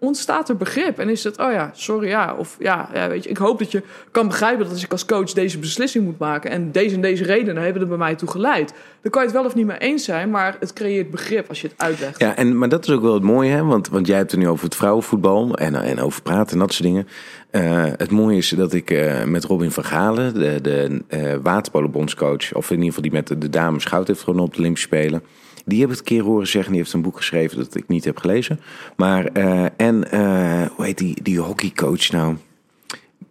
[0.00, 0.98] ontstaat er begrip.
[0.98, 2.34] En is het, oh ja, sorry, ja.
[2.38, 5.04] Of ja, ja, weet je, ik hoop dat je kan begrijpen dat als ik als
[5.04, 6.50] coach deze beslissing moet maken.
[6.50, 8.72] en deze en deze redenen hebben er bij mij toe geleid.
[9.02, 11.60] Dan kan je het wel of niet mee eens zijn, maar het creëert begrip als
[11.60, 12.20] je het uitlegt.
[12.20, 13.64] Ja, en, maar dat is ook wel het mooie, hè?
[13.64, 16.72] Want, want jij hebt het nu over het vrouwenvoetbal en, en over praten en dat
[16.72, 17.08] soort dingen.
[17.50, 21.02] Eh, het mooie is dat ik eh, met Robin van Galen, de, de
[21.42, 24.58] waterpolenbondscoach, of in ieder geval die met de, de dames goud heeft gewonnen op de
[24.58, 25.22] Olympische Spelen.
[25.64, 26.72] Die heb ik een keer horen zeggen.
[26.72, 28.60] Die heeft een boek geschreven dat ik niet heb gelezen.
[28.96, 32.36] Maar, eh, en eh, hoe heet die, die hockeycoach nou?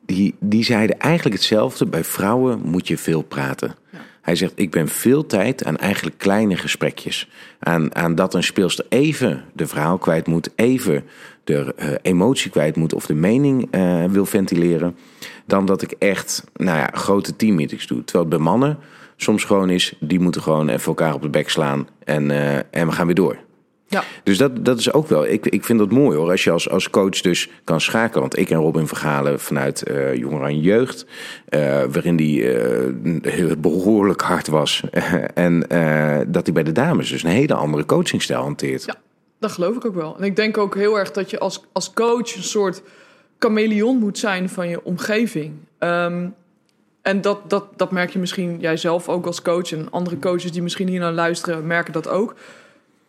[0.05, 1.85] Die, die zeiden eigenlijk hetzelfde.
[1.85, 3.75] Bij vrouwen moet je veel praten.
[4.21, 7.29] Hij zegt, ik ben veel tijd aan eigenlijk kleine gesprekjes.
[7.59, 10.49] Aan, aan dat een speelster even de verhaal kwijt moet.
[10.55, 11.03] Even
[11.43, 12.93] de eh, emotie kwijt moet.
[12.93, 13.69] Of de mening
[14.11, 14.95] wil ventileren.
[15.45, 18.03] Dan dat ik echt nou ja, grote teammeetings doe.
[18.03, 18.77] Terwijl bij mannen
[19.21, 19.93] soms gewoon is...
[19.99, 21.87] die moeten gewoon even elkaar op de bek slaan.
[22.03, 23.37] En, eh, en we gaan weer door.
[23.87, 24.03] Ja.
[24.23, 25.27] Dus dat, dat is ook wel.
[25.27, 26.29] Ik, ik vind dat mooi hoor.
[26.29, 28.21] Als je als, als coach dus kan schakelen.
[28.21, 31.05] Want ik en Robin Vergalen vanuit eh Jongeren aan Jeugd.
[31.45, 31.59] eh,
[31.91, 32.43] waarin die
[33.21, 34.83] heel behoorlijk hard was.
[35.33, 35.59] en
[36.27, 38.85] dat hij bij de dames dus een hele andere coachingstijl hanteert.
[38.85, 38.95] Ja,
[39.39, 40.17] dat geloof ik ook wel.
[40.17, 42.81] En ik denk ook heel erg dat je als, als coach een soort
[43.39, 45.53] chameleon moet zijn van je omgeving.
[45.77, 46.27] Ehm,
[47.09, 49.71] en dat, dat, dat merk je misschien jijzelf ook als coach.
[49.71, 52.35] En andere coaches die misschien hier naar luisteren, merken dat ook.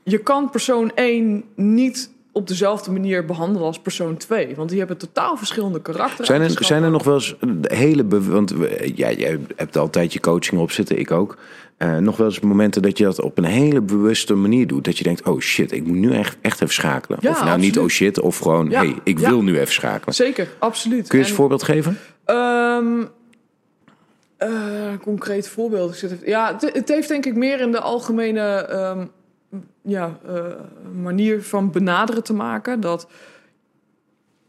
[0.03, 4.55] Je kan persoon 1 niet op dezelfde manier behandelen als persoon 2.
[4.57, 6.29] Want die hebben totaal verschillende karakters.
[6.29, 8.07] Zijn er, zijn er nog wel eens hele...
[8.09, 8.55] Want
[8.95, 11.37] ja, jij hebt altijd je coaching op zitten, ik ook.
[11.77, 14.85] Eh, nog wel eens momenten dat je dat op een hele bewuste manier doet.
[14.85, 17.19] Dat je denkt, oh shit, ik moet nu echt, echt even schakelen.
[17.23, 19.29] Ja, of nou niet oh shit, of gewoon, Ja, hey, ik ja.
[19.29, 20.15] wil nu even schakelen.
[20.15, 21.09] Zeker, absoluut.
[21.09, 21.99] Kun je eens En- een voorbeeld geven?
[22.25, 23.03] Ehm
[24.41, 26.05] eh, concreet voorbeeld.
[26.25, 29.07] Ja, het, heeft denk ik meer in de algemene ehm,
[29.83, 30.45] ja, eh,
[31.01, 32.81] manier van benaderen te maken.
[32.81, 33.07] Dat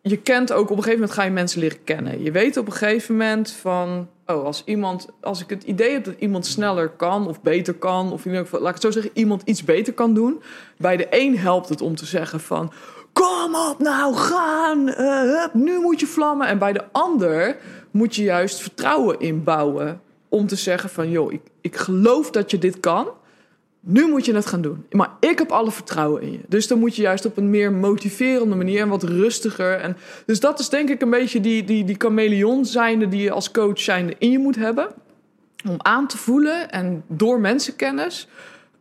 [0.01, 2.23] je kent ook op een gegeven moment ga je mensen leren kennen.
[2.23, 6.04] Je weet op een gegeven moment van, oh, als iemand, als ik het idee heb
[6.04, 9.63] dat iemand sneller kan of beter kan, of laat ik het zo zeggen, iemand iets
[9.63, 10.41] beter kan doen.
[10.77, 12.71] Bij de een helpt het om te zeggen van,
[13.13, 16.47] kom op nou, gaan, eh, hup, nu moet je vlammen.
[16.47, 17.58] En bij de ander
[17.91, 22.58] moet je juist vertrouwen inbouwen om te zeggen van, joh, ik, ik geloof dat je
[22.58, 23.08] dit kan.
[23.80, 24.86] Nu moet je het gaan doen.
[24.91, 26.39] Maar ik heb alle vertrouwen in je.
[26.47, 29.80] Dus dan moet je juist op een meer motiverende manier en wat rustiger.
[29.80, 33.32] En dus dat is denk ik een beetje die, die, die chameleon zijnde die je
[33.32, 34.88] als coach zijnde in je moet hebben.
[35.69, 38.27] Om aan te voelen en door mensenkennis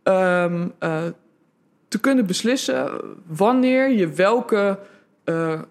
[0.03, 1.03] ehm, eh,
[1.87, 2.91] te kunnen beslissen
[3.27, 4.79] wanneer je welke
[5.23, 5.61] eh,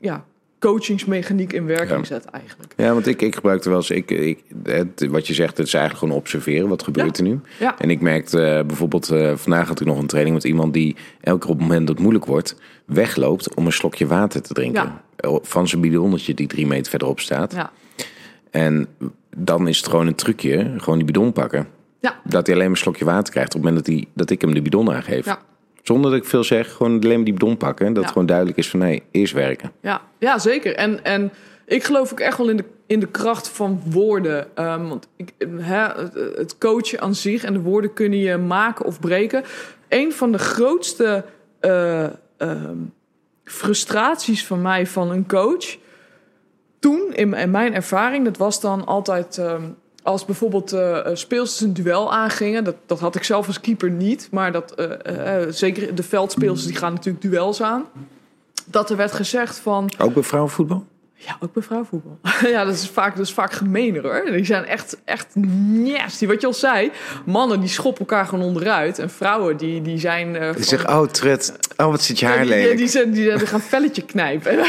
[0.00, 0.24] ja,
[0.58, 2.04] coachingsmechaniek in werking Ja.
[2.04, 2.72] zet eigenlijk.
[2.76, 5.74] Ja, want ik, ik gebruikte wel eens, ik, ik, het, wat je zegt, het is
[5.74, 6.68] eigenlijk gewoon observeren.
[6.68, 7.24] Wat gebeurt Ja.
[7.24, 7.40] er nu?
[7.58, 7.78] Ja.
[7.78, 10.96] En ik merkte eh, bijvoorbeeld, eh, vandaag had ik nog een training met iemand die
[11.20, 14.52] elke keer op het moment dat het moeilijk wordt, wegloopt om een slokje water te
[14.54, 14.92] drinken.
[15.42, 17.52] Van zijn bidonnetje die drie meter verderop staat.
[17.52, 17.72] Ja.
[18.50, 18.86] En
[19.36, 21.66] dan is het gewoon een trucje, gewoon die bidon pakken.
[22.00, 22.20] Ja.
[22.24, 24.40] Dat hij alleen maar een slokje water krijgt op het moment dat, hij, dat ik
[24.40, 25.24] hem de bidon aangeef.
[25.24, 25.38] Ja.
[25.82, 27.86] Zonder dat ik veel zeg, gewoon alleen maar die bidon pakken.
[27.86, 28.00] Dat Ja.
[28.02, 29.72] het gewoon duidelijk is van nee, eerst werken.
[29.80, 30.74] Ja, ja zeker.
[30.74, 31.32] En, en
[31.66, 34.56] ik geloof ook echt wel in de, in de kracht van woorden.
[34.56, 35.32] Ehm, want ik,
[36.36, 39.44] het- coachen aan zich en de woorden kunnen je maken of breken.
[39.88, 41.24] Een van de grootste
[41.60, 42.04] eh,
[42.36, 42.76] ehm,
[43.44, 45.76] frustraties van mij van een coach.
[46.78, 49.38] Toen, in, in mijn ervaring, dat was dan altijd.
[49.38, 49.62] ehm,
[50.08, 54.28] als bijvoorbeeld eh, speelsters een duel aangingen, dat, dat had ik zelf als keeper niet,
[54.30, 57.84] maar dat, eh, zeker de veldspeelsters die gaan natuurlijk duels aan.
[58.64, 60.86] Dat er werd gezegd van, Ook bij vrouwenvoetbal?
[61.14, 62.18] ja, ook bij vrouwenvoetbal.
[62.54, 64.24] ja, dat is vaak, dat is vaak gemener hoor.
[64.32, 66.26] Die zijn echt, echt nasty.
[66.26, 66.90] Wat je al zei,
[67.24, 68.98] mannen die schoppen elkaar gewoon onderuit.
[68.98, 70.36] En vrouwen die, die zijn...
[70.36, 72.78] eh, Die zegt, oh Tret, oh wat zit je haar Ja, die, die, lelijk.
[72.78, 74.52] die, zijn, die, gaan velletje knijpen.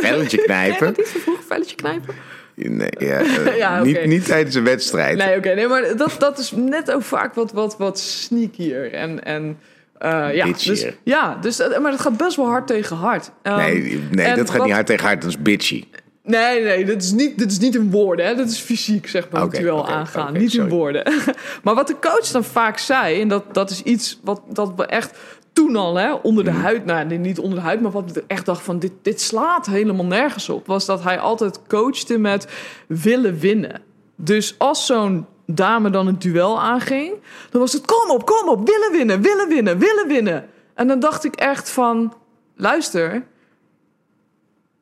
[0.00, 0.86] Velletje knijpen?
[0.86, 2.14] Je dat zo vroeg, velletje knijpen?
[2.80, 5.16] Nee, ja, eh, Ja, niet, niet tijdens een wedstrijd.
[5.18, 5.54] Nee, oké.
[5.54, 8.92] nee, maar dat, dat is net ook vaak wat, wat, wat sneakier.
[8.92, 9.58] En, en
[9.98, 13.30] eh, ja, dus, ja dus, dat- maar dat gaat best wel hard tegen hard.
[13.42, 15.84] Ehm, Nee, nee dat gaat wat- niet hard tegen hard, dat is bitchy.
[16.24, 18.26] Nee, nee, dit is niet, dit is niet in woorden.
[18.26, 18.34] Hè?
[18.34, 20.32] Dit is fysiek, zeg maar, Oké, moet je wel aangaan.
[20.32, 20.66] niet sorry.
[20.70, 21.12] in woorden.
[21.62, 24.86] maar wat de coach dan vaak zei, en dat, dat is iets wat dat we
[24.86, 25.18] echt
[25.52, 26.60] toen al hè, onder de Mhm.
[26.60, 26.84] huid...
[26.84, 28.78] Nou, niet onder de huid, maar wat we echt dachten van...
[28.78, 30.66] Dit, dit slaat helemaal nergens op.
[30.66, 32.48] Was dat hij altijd coachte met
[32.86, 33.82] willen winnen.
[34.16, 37.12] Dus als zo'n dame dan een duel aanging...
[37.50, 40.48] dan was het kom op, kom op, willen winnen, willen winnen, willen winnen.
[40.74, 42.12] En dan dacht ik echt van...
[42.56, 43.24] Luister,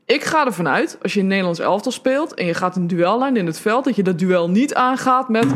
[0.04, 3.24] ik ga ervan uit, als je in Nederlands elftal speelt en je gaat een duel
[3.24, 5.46] aan in het veld, dat je dat duel niet aangaat met: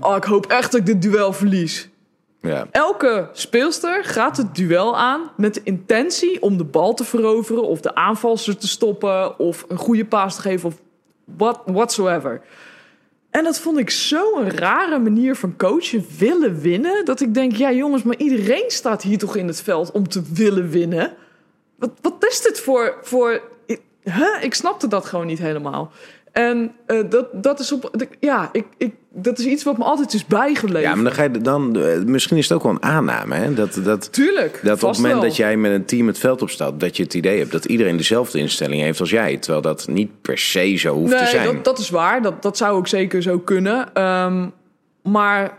[0.00, 1.88] Oh, ik hoop echt dat ik dit duel verlies.
[2.42, 2.66] Ja.
[2.70, 7.80] Elke speelster gaat het duel aan met de intentie om de bal te veroveren, of
[7.80, 10.80] de aanvalster te stoppen, of een goede paas te geven, of
[11.36, 12.42] what, whatsoever.
[13.30, 17.72] En dat vond ik zo'n rare manier van coachen, willen winnen, dat ik denk: ja,
[17.72, 21.12] jongens, maar iedereen staat hier toch in het veld om te willen winnen.
[21.76, 22.98] Wat, wat is dit voor.
[23.02, 23.42] voor
[24.02, 24.42] huh?
[24.42, 25.92] Ik snapte dat gewoon niet helemaal.
[26.32, 28.06] En eh, dat, dat is op.
[28.20, 30.88] Ja, ik, ik, dat is iets wat me altijd is bijgebleven.
[30.88, 33.54] ja, maar dan ga je dan, eh, misschien is het ook wel een aanname, hè?
[33.54, 34.60] Dat, dat, Tuurlijk.
[34.62, 35.22] dat op het moment wel.
[35.28, 37.96] dat jij met een team het veld opstaat, dat je het idee hebt dat iedereen
[37.96, 39.36] dezelfde instelling heeft als jij.
[39.36, 41.54] Terwijl dat niet per se zo hoeft te Nee, zijn.
[41.54, 42.22] dat, dat is waar.
[42.22, 43.94] Dat, dat zou ook zeker zo kunnen.
[43.94, 44.46] Ehm,
[45.02, 45.58] maar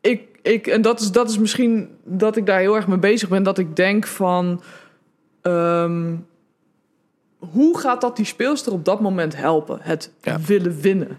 [0.00, 3.28] ik, ik, en dat is, dat is misschien dat ik daar heel erg mee bezig
[3.28, 3.42] ben.
[3.42, 4.62] Dat ik denk van.
[5.42, 6.14] ehm,
[7.52, 9.78] hoe gaat dat die speelster op dat moment helpen?
[9.82, 10.38] Het Ja.
[10.46, 11.18] willen winnen.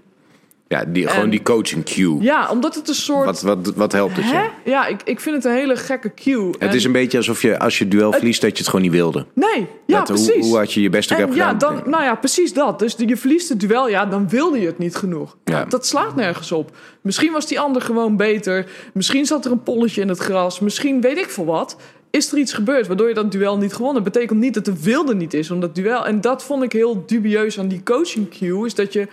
[0.70, 2.22] Ja, die, gewoon die coaching cue.
[2.22, 3.26] Ja, omdat het een soort.
[3.26, 4.42] Wat, wat, wat helpt het Hè?
[4.44, 4.50] je?
[4.66, 6.54] Ja, ik, ik vind het een hele gekke cue.
[6.60, 8.92] Het is een beetje alsof je als je duel verliest dat je het gewoon niet
[8.92, 9.26] wilde.
[9.34, 10.46] Nee, ja, Dat- precies.
[10.48, 11.76] Hoe, had je je best ook hebt ja, gedaan?
[11.76, 12.80] dan, nou ja, precies dat.
[12.80, 15.38] Dus je verliest het duel, ja, dan wilde je het niet genoeg.
[15.44, 15.66] Ja.
[15.66, 16.72] Dat slaat nergens op.
[17.02, 18.70] Misschien was die ander gewoon beter.
[18.94, 20.60] Misschien zat er een polletje in het gras.
[20.60, 21.78] Misschien weet ik veel wat.
[22.18, 24.04] Is er iets gebeurd waardoor je dat duel niet gewonnen?
[24.04, 26.06] Betekent niet dat de wilde niet is om dat duel.
[26.06, 28.66] En dat vond ik heel dubieus aan die coaching cue.
[28.66, 29.08] Is dat je.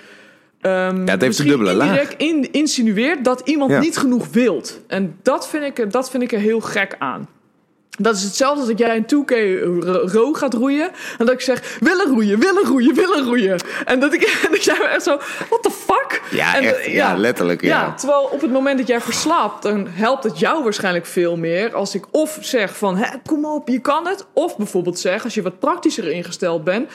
[0.61, 2.17] ehm heeft een dubbele laag.
[2.17, 3.81] in, insinueert dat iemand Ja.
[3.81, 4.81] niet genoeg wilt.
[4.87, 7.29] En dat vind, ik, dat vind ik er heel gek aan.
[7.99, 9.35] Dat is hetzelfde als dat jij een 2K
[10.13, 10.91] ro gaat roeien.
[11.19, 13.61] En dat ik zeg, willen roeien, willen roeien, willen roeien.
[13.85, 15.17] En dat, ik, en dat jij echt zo,
[15.49, 16.23] what the fuck?
[16.31, 17.63] Ja, en, echt, ja, letterlijk.
[17.63, 17.95] Ja.
[17.95, 21.75] terwijl op het moment dat jij verslaapt, dan helpt het jou waarschijnlijk veel meer.
[21.75, 24.27] Als ik of zeg van, Hè, kom op, je kan het.
[24.33, 26.91] Of bijvoorbeeld zeg, als je wat praktischer ingesteld bent...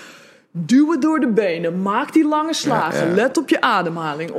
[0.52, 1.82] Duw het door de benen.
[1.82, 3.08] Maak die lange slagen.
[3.08, 3.14] Ja.
[3.14, 4.32] Let op je ademhaling.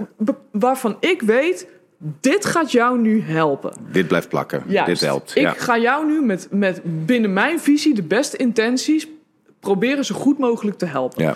[0.51, 1.67] Waarvan ik weet,
[2.03, 3.73] dit gaat jou nu helpen.
[3.93, 4.63] Dit blijft plakken.
[4.67, 4.87] Juist.
[4.87, 5.37] Dit helpt.
[5.37, 5.53] Ik ja.
[5.53, 9.09] ga jou nu met, met binnen mijn visie de beste intenties
[9.61, 11.25] proberen zo goed mogelijk te helpen.
[11.25, 11.35] Ja.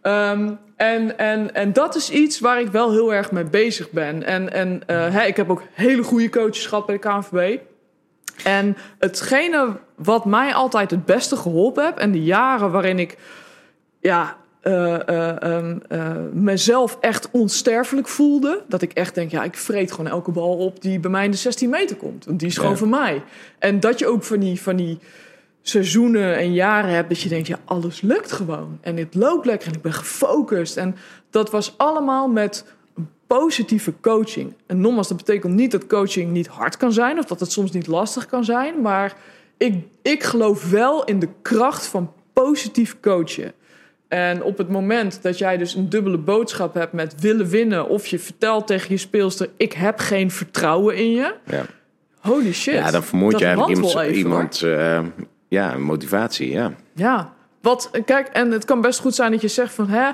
[0.00, 4.22] Ehm, en, en, en dat is iets waar ik wel heel erg mee bezig ben.
[4.22, 7.58] En, en hè, ik heb ook hele goede coaches gehad bij de KNVB.
[8.44, 11.98] En hetgene wat mij altijd het beste geholpen heb...
[11.98, 13.18] en de jaren waarin ik
[14.00, 18.62] ja, eh, mezelf echt onsterfelijk voelde...
[18.68, 20.82] dat ik echt denk, ja, ik vreet gewoon elke bal op...
[20.82, 22.24] die bij mij in de 16 meter komt.
[22.24, 22.76] Want die is gewoon Ja.
[22.76, 23.22] van mij.
[23.58, 24.60] En dat je ook van die...
[24.60, 24.98] Van die
[25.66, 28.78] seizoenen en jaren hebt dat je denkt, ja, alles lukt gewoon.
[28.80, 30.76] En het loopt lekker en ik ben gefocust.
[30.76, 30.96] En
[31.30, 32.64] dat was allemaal met
[33.26, 34.52] positieve coaching.
[34.66, 37.18] En nogmaals, dat betekent niet dat coaching niet hard kan zijn...
[37.18, 38.80] of dat het soms niet lastig kan zijn.
[38.80, 39.16] Maar
[39.56, 43.52] ik, ik geloof wel in de kracht van positief coachen.
[44.14, 47.88] En op het moment dat jij dus een dubbele boodschap hebt met willen winnen...
[47.88, 51.34] of je vertelt tegen je speelster, ik heb geen vertrouwen in je...
[51.46, 51.64] Ja.
[52.20, 52.74] Holy shit.
[52.74, 55.00] ja, dan vermoord je eigenlijk even, iemand eh,
[55.48, 56.50] ja, motivatie.
[56.50, 56.72] Ja.
[56.94, 60.10] Ja, wat, kijk, en het kan best goed zijn dat je zegt van, hè,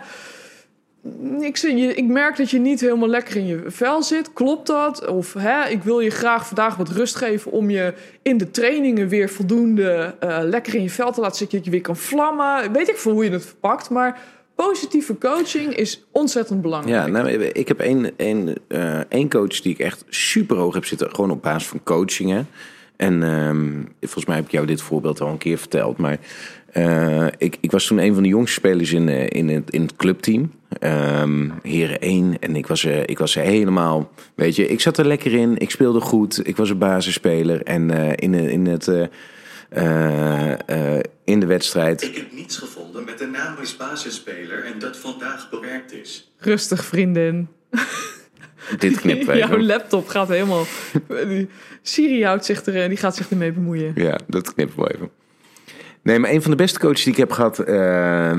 [1.40, 4.32] ik, je, ik merk dat je niet helemaal lekker in je vel zit.
[4.32, 5.06] Klopt dat?
[5.06, 9.08] Of hè, ik wil je graag vandaag wat rust geven om je in de trainingen
[9.08, 12.72] weer voldoende eh, lekker in je vel te laten zitten, dat je weer kan vlammen.
[12.72, 14.20] Weet ik veel hoe je het verpakt, maar
[14.54, 17.06] positieve coaching is ontzettend belangrijk.
[17.06, 20.84] Ja, nou, ik heb één, één, eh, één coach die ik echt super hoog heb
[20.84, 21.14] zitten.
[21.14, 22.48] Gewoon op basis van coachingen.
[22.96, 25.96] En ehm, volgens mij heb ik jou dit voorbeeld al een keer verteld.
[25.96, 26.18] Maar
[26.72, 30.50] eh, ik, ik was toen een van de jongste spelers in, in, in het clubteam.
[30.78, 32.38] Ehm Heren 1.
[32.40, 34.10] En ik was, eh, ik was helemaal...
[34.34, 35.58] Weet je, ik zat er lekker in.
[35.58, 36.46] Ik speelde goed.
[36.48, 37.62] Ik was een basisspeler.
[37.62, 39.06] En eh, in, in, het, eh,
[39.70, 42.02] eh, eh, in de wedstrijd...
[42.02, 46.32] Ik heb niets gevonden met de naam is basisspeler en dat vandaag bewerkt is.
[46.38, 47.48] Rustig, vriendin.
[48.78, 49.66] Dit knipt we Jouw even.
[49.66, 50.64] laptop gaat helemaal...
[51.82, 53.92] Siri houdt zich er, die gaat zich ermee bemoeien.
[53.94, 55.10] Ja, dat knippen we wel even.
[56.02, 57.66] Nee, maar een van de beste coaches die ik heb gehad eh,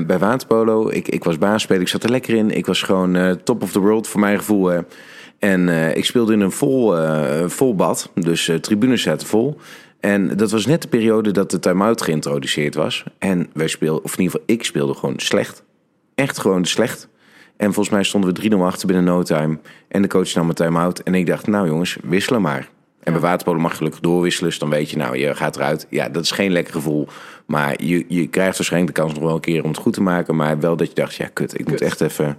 [0.06, 0.90] bij Waterpolo.
[0.90, 2.50] Ik, ik was baasspeler, ik zat er lekker in.
[2.50, 4.66] Ik was gewoon eh, top of the world voor mijn gevoel.
[4.66, 4.80] hè.
[5.42, 9.58] En eh, ik speelde in een vol, eh, vol bad, dus eh tribunes zaten vol.
[10.00, 13.04] En dat was net de periode dat de time-out geïntroduceerd was.
[13.18, 15.64] En wij speelden, of in ieder geval ik speelde gewoon slecht.
[16.14, 17.08] Echt gewoon slecht.
[17.56, 19.58] En volgens mij stonden we 3-0 achter binnen no time.
[19.88, 20.98] En de coach nam een time-out.
[20.98, 22.68] En ik dacht, nou jongens, wisselen maar.
[23.02, 24.50] En bij waterpolo mag je gelukkig doorwisselen.
[24.50, 25.86] Dus dan weet je, nou, je gaat eruit.
[25.90, 27.08] Ja, dat is geen lekker gevoel.
[27.46, 30.02] Maar je, je krijgt waarschijnlijk de kans nog wel een keer om het goed te
[30.02, 30.36] maken.
[30.36, 32.38] Maar wel dat je dacht, ja, kut, ik moet echt even...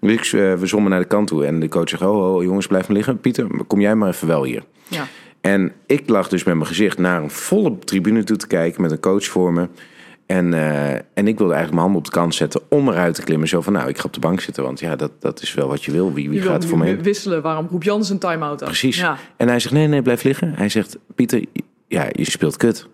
[0.00, 1.46] Dus eh, we zwommen naar de kant toe.
[1.46, 3.20] En de coach zegt, oh, oh jongens, blijf maar liggen.
[3.20, 4.62] Pieter, kom jij maar even wel hier.
[4.88, 5.06] Ja.
[5.40, 8.90] En ik lag dus met mijn gezicht naar een volle tribune toe te kijken met
[8.90, 9.68] een coach voor me.
[10.26, 13.22] En, eh, en ik wilde eigenlijk mijn handen op de kant zetten om eruit te
[13.22, 13.48] klimmen.
[13.48, 15.68] Zo van, nou, ik ga op de bank zitten, want ja, dat, dat is wel
[15.68, 16.12] wat je wil.
[16.12, 17.02] Wie, wie Je gaat voor heen?
[17.02, 17.42] wisselen.
[17.42, 18.68] Waarom roep Jans een time-out aan?
[18.68, 18.96] Precies.
[18.96, 19.18] Ja.
[19.36, 20.54] En hij zegt, nee, nee, blijf liggen.
[20.54, 21.44] Hij zegt, Pieter,
[21.88, 22.88] ja, je speelt kut.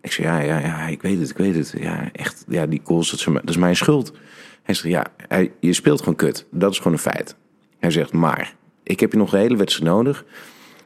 [0.00, 1.74] Ik zeg, ja, ja, ja, ik weet het, ik weet het.
[1.78, 4.12] Ja, echt, ja, die goals, dat is, dat is mijn schuld.
[4.62, 6.46] Hij zegt, ja, hij, je speelt gewoon kut.
[6.50, 7.36] Dat is gewoon een feit.
[7.78, 10.24] Hij zegt, maar, ik heb je nog de hele wedstrijd nodig.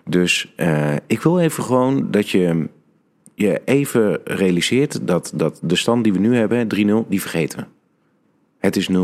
[0.05, 2.69] Dus eh, ik wil even gewoon dat je
[3.39, 7.65] je even realiseert dat, dat de stand die we nu hebben, 3-0, die vergeten we.
[8.59, 8.95] Het is 0-0.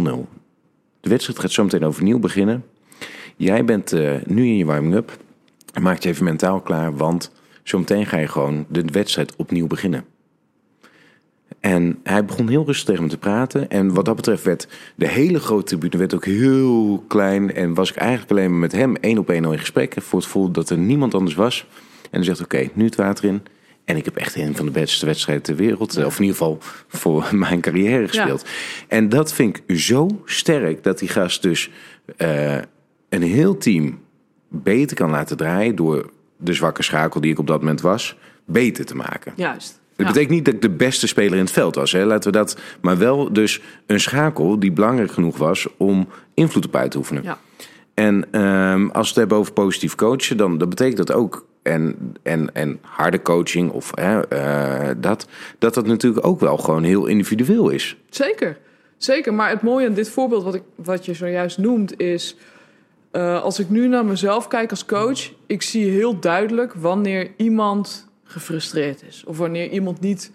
[1.00, 2.64] De wedstrijd gaat zo meteen overnieuw beginnen.
[3.36, 5.18] Jij bent eh, nu in je warming-up.
[5.80, 10.04] Maak je even mentaal klaar, want zometeen ga je gewoon de wedstrijd opnieuw beginnen.
[11.60, 13.70] En hij begon heel rustig tegen me te praten.
[13.70, 17.54] En wat dat betreft werd de hele grote tribune werd ook heel klein.
[17.54, 19.94] En was ik eigenlijk alleen maar met hem één op één al in gesprek.
[19.98, 21.66] Voor het gevoel dat er niemand anders was.
[22.02, 23.42] En hij zegt, oké, nu het water in.
[23.84, 26.04] En ik heb echt een van de beste wedstrijden ter wereld.
[26.04, 28.44] Of in ieder geval voor mijn carrière gespeeld.
[28.88, 31.70] En dat vind ik zo sterk dat die gast dus
[32.16, 32.56] eh,
[33.08, 33.98] een heel team
[34.48, 35.74] beter kan laten draaien.
[35.76, 39.32] Door de zwakke schakel die ik op dat moment was, beter te maken.
[39.36, 39.80] Juist.
[39.96, 40.12] Dat Ja.
[40.12, 41.92] betekent niet dat ik de beste speler in het veld was.
[41.92, 42.04] Hè?
[42.04, 42.58] Laten we dat.
[42.80, 47.22] Maar wel dus een schakel die belangrijk genoeg was om invloed op uit te oefenen.
[47.22, 47.38] Ja.
[47.94, 51.46] En ehm, als we het hebben over positief coachen, dan, dan betekent dat ook.
[51.64, 55.26] En, en, en harde coaching of hè, eh, dat.
[55.58, 57.96] Dat dat natuurlijk ook wel gewoon heel individueel is.
[58.10, 58.58] Zeker.
[58.96, 59.34] Zeker.
[59.34, 62.36] Maar het mooie aan dit voorbeeld wat, ik, wat je zojuist noemt is...
[63.10, 65.32] eh, als ik nu naar mezelf kijk als coach...
[65.46, 69.24] ik zie heel duidelijk wanneer iemand gefrustreerd is.
[69.26, 70.30] Of wanneer iemand niet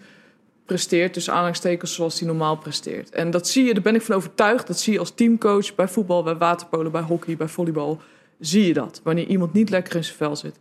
[0.66, 3.10] presteert, tussen aanhalingstekens zoals hij normaal presteert.
[3.10, 5.88] En dat zie je, daar ben ik van overtuigd, dat zie je als teamcoach bij
[5.88, 8.00] voetbal, bij waterpolen, bij hockey, bij volleybal.
[8.40, 10.58] Zie je dat, wanneer iemand niet lekker in zijn vel zit.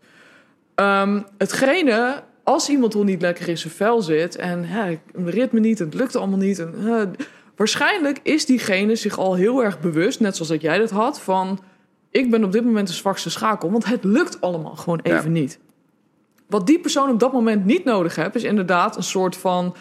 [0.80, 5.60] Ehm, hetgene, als iemand al niet lekker in zijn vel zit en hè, het ritme
[5.60, 6.60] niet, het lukt allemaal niet.
[6.60, 7.04] En, hè,
[7.56, 11.60] waarschijnlijk is diegene zich al heel erg bewust, net zoals dat jij dat had, van
[12.12, 15.30] ik ben op dit moment de zwakste schakel, want het lukt allemaal gewoon even Ja.
[15.30, 15.60] niet.
[16.48, 19.76] Wat die persoon op dat moment niet nodig heeft, is inderdaad een soort van.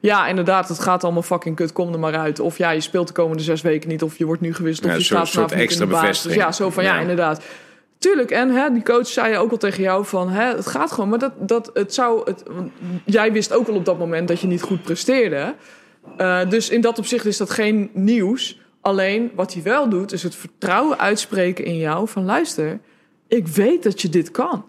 [0.00, 2.40] Ja, inderdaad, het gaat allemaal fucking kut, kom er maar uit.
[2.40, 4.92] Of ja, je speelt de komende zes weken niet, of je wordt nu gewisseld, Ja,
[4.92, 6.00] of je staat vanavond niet in de extra basis.
[6.02, 6.42] bevestiging.
[6.42, 7.00] Ja, zo van ja, Ja.
[7.00, 7.42] inderdaad.
[8.02, 11.08] Tuurlijk, en hè, die coach zei ook al tegen jou van, hè, het gaat gewoon.
[11.08, 12.42] Maar dat, dat het zou, het,
[13.04, 15.54] jij wist ook al op dat moment dat je niet goed presteerde.
[16.16, 18.60] Eh, dus in dat opzicht is dat geen nieuws.
[18.80, 22.80] Alleen wat hij wel doet, is het vertrouwen uitspreken in jou van luister,
[23.28, 24.64] ik weet dat je dit kan.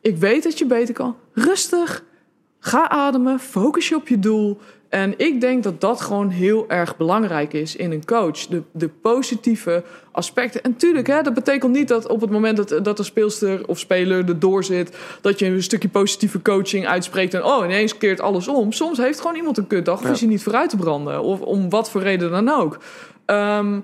[0.00, 1.16] Ik weet dat je beter kan.
[1.32, 2.04] Rustig.
[2.58, 3.40] Ga ademen.
[3.40, 4.60] Focus je op je doel.
[4.90, 8.46] En ik denk dat dat gewoon heel erg belangrijk is in een coach.
[8.46, 9.82] De, de positieve
[10.12, 10.62] aspecten.
[10.62, 13.78] En tuurlijk, hè, dat betekent niet dat op het moment dat, dat de speelster of
[13.78, 14.96] speler erdoor zit...
[15.20, 18.72] dat je een stukje positieve coaching uitspreekt en oh, ineens keert alles om.
[18.72, 20.10] Soms heeft gewoon iemand een kutdag of Ja.
[20.10, 21.22] is hij niet vooruit te branden.
[21.22, 22.78] Of om wat voor reden dan ook.
[23.24, 23.78] Ehm,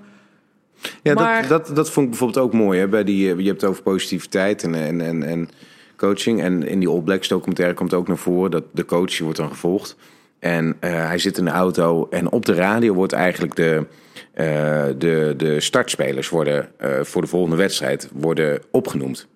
[1.03, 2.79] Ja, Maar- dat, dat, dat vond ik bijvoorbeeld ook mooi.
[2.79, 2.89] Hè?
[2.89, 5.49] Bij die, eh, je hebt het over positiviteit en, en, en, en
[5.97, 6.43] coaching.
[6.43, 9.49] En in die All Blacks documentaire komt ook naar voren dat de coach wordt dan
[9.49, 9.97] gevolgd.
[10.47, 13.87] En eh, hij zit in de auto en op de radio wordt eigenlijk de,
[14.33, 19.27] eh, de, de startspelers worden, eh, voor de volgende wedstrijd worden opgenoemd.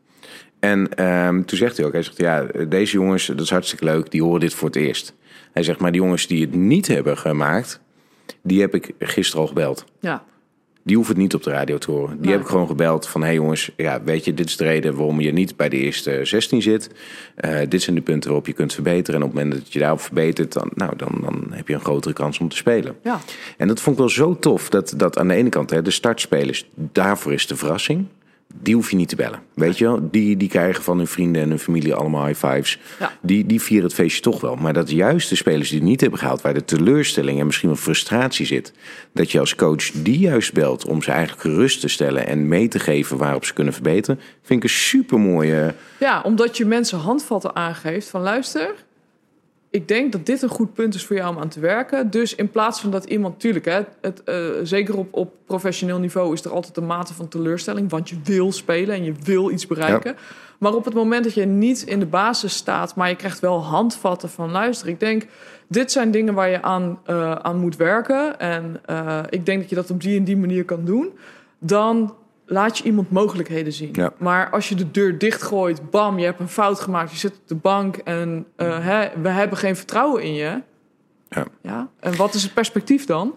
[0.60, 4.10] En ehm, toen zegt hij ook, hij zegt ja, deze jongens, dat is hartstikke leuk,
[4.10, 5.14] die horen dit voor het eerst.
[5.52, 7.80] Hij zegt, maar die jongens die het niet hebben gemaakt,
[8.42, 9.84] die heb ik gisteren al gebeld.
[10.00, 10.24] ja,
[10.82, 12.16] Die hoeven het niet op de radio te horen.
[12.16, 12.32] Die Nee.
[12.32, 13.20] heb ik gewoon gebeld van...
[13.20, 15.76] hé hey jongens, ja, weet je, dit is de reden waarom je niet bij de
[15.76, 16.90] eerste 16 zit.
[17.34, 19.20] Eh, dit zijn de punten waarop je kunt verbeteren.
[19.20, 20.52] En op het moment dat je daarop verbetert...
[20.52, 22.96] dan, nou, dan, dan heb je een grotere kans om te spelen.
[23.02, 23.20] ja.
[23.56, 24.68] En dat vond ik wel zo tof.
[24.68, 28.06] Dat, dat aan de ene kant, hè, de startspelers, daarvoor is de verrassing.
[28.54, 29.42] Die hoef je niet te bellen.
[29.54, 30.08] Weet je wel?
[30.10, 32.78] Die, die krijgen van hun vrienden en hun familie allemaal high fives.
[32.98, 33.12] Ja.
[33.22, 34.56] Die, die vieren het feestje toch wel.
[34.56, 37.68] Maar dat juist de spelers die het niet hebben gehaald, waar de teleurstelling en misschien
[37.68, 38.72] wel frustratie zit,
[39.12, 42.68] dat je als coach die juist belt om ze eigenlijk gerust te stellen en mee
[42.68, 45.74] te geven waarop ze kunnen verbeteren, vind ik een super mooie.
[45.98, 48.74] Ja, omdat je mensen handvatten aangeeft van luister,
[49.70, 52.10] ik denk dat dit een goed punt is voor jou om aan te werken.
[52.10, 56.32] Dus in plaats van dat iemand, natuurlijk, hè, het, eh, zeker op, op professioneel niveau
[56.32, 59.66] is er altijd een mate van teleurstelling, want je wil spelen en je wil iets
[59.66, 60.16] bereiken.
[60.58, 63.64] Maar op het moment dat je niet in de basis staat, maar je krijgt wel
[63.64, 65.26] handvatten van luister, ik denk,
[65.66, 68.38] dit zijn dingen waar je aan, eh, aan moet werken.
[68.38, 71.10] En eh, ik denk dat je dat op die en die manier kan doen.
[71.58, 72.14] Dan
[72.50, 73.88] laat je iemand mogelijkheden zien.
[73.92, 74.12] Ja.
[74.18, 77.48] Maar als je de deur dichtgooit, bam, je hebt een fout gemaakt, je zit op
[77.48, 80.62] de bank en eh, hè, we hebben geen vertrouwen in je.
[81.28, 81.46] Ja.
[81.60, 81.88] Ja?
[82.00, 83.34] En wat is het perspectief dan?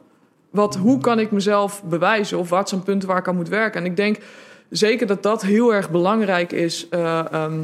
[0.49, 2.38] Wat, hoe kan ik mezelf bewijzen?
[2.38, 3.82] Of wat zijn punten waar ik aan moet werken?
[3.82, 4.18] En ik denk
[4.70, 7.64] zeker dat dat heel erg belangrijk is eh, ehm,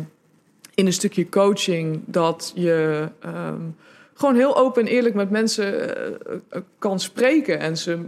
[0.73, 2.01] in een stukje coaching.
[2.05, 3.61] Dat je ehm,
[4.13, 5.97] gewoon heel open en eerlijk met mensen
[6.49, 7.59] eh, kan spreken.
[7.59, 7.99] En ze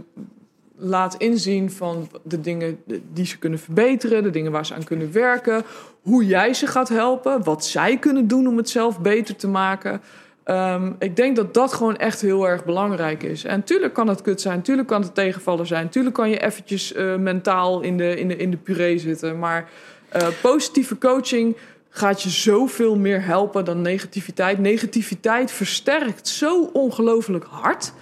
[0.82, 5.12] laat inzien van de dingen die ze kunnen verbeteren, de dingen waar ze aan kunnen
[5.12, 5.64] werken,
[6.02, 10.00] hoe jij ze gaat helpen, wat zij kunnen doen om het zelf beter te maken.
[10.44, 13.44] Ehm, ik denk dat dat gewoon echt heel erg belangrijk is.
[13.44, 16.92] En tuurlijk kan het kut zijn, tuurlijk kan het tegenvallen zijn, tuurlijk kan je eventjes
[16.92, 19.38] eh, mentaal in de, in, de, in de puree zitten.
[19.38, 19.68] Maar
[20.08, 21.56] eh, positieve coaching
[21.88, 24.58] gaat je zoveel meer helpen dan negativiteit.
[24.58, 27.92] Negativiteit versterkt zo ongelooflijk hard.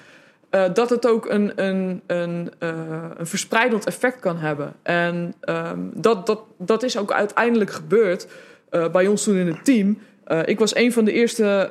[0.50, 2.68] Eh, dat het ook een, een, een, eh,
[3.16, 4.72] een verspreidend effect kan hebben.
[4.82, 8.26] En ehm, dat, dat, dat is ook uiteindelijk gebeurd
[8.70, 9.98] eh, bij ons toen in het team.
[10.44, 11.70] Ik was een van de eerste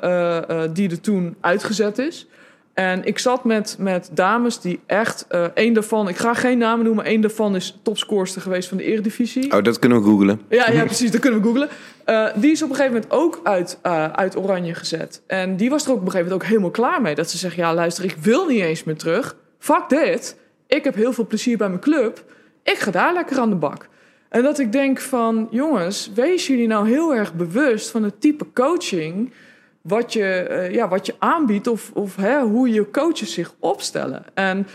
[0.74, 2.28] die er toen uitgezet is.
[2.74, 5.28] En ik zat met, met dames die echt...
[5.54, 7.06] één daarvan, ik ga geen namen noemen...
[7.06, 9.52] één daarvan is topscorster geweest van de Eredivisie.
[9.52, 10.42] Oh, dat kunnen we googlen.
[10.50, 11.12] Ja, ja, precies.
[11.12, 11.70] Dat kunnen we googlen.
[12.10, 15.22] Eh, die is op een gegeven moment ook uit, eh, uit Oranje gezet.
[15.28, 17.16] En die was er ook op een gegeven moment ook helemaal klaar mee.
[17.16, 19.36] Dat ze zegt, ja luister, ik wil niet eens meer terug.
[19.60, 20.38] Fuck dit.
[20.68, 22.24] Ik heb heel veel plezier bij mijn club.
[22.64, 23.88] Ik ga daar lekker aan de bak.
[24.30, 28.46] En dat ik denk van, jongens, wees jullie nou heel erg bewust van het type
[28.54, 29.34] coaching...
[29.82, 34.24] wat je, eh, ja, wat je aanbiedt of, of hè, hoe je coaches zich opstellen.
[34.34, 34.68] En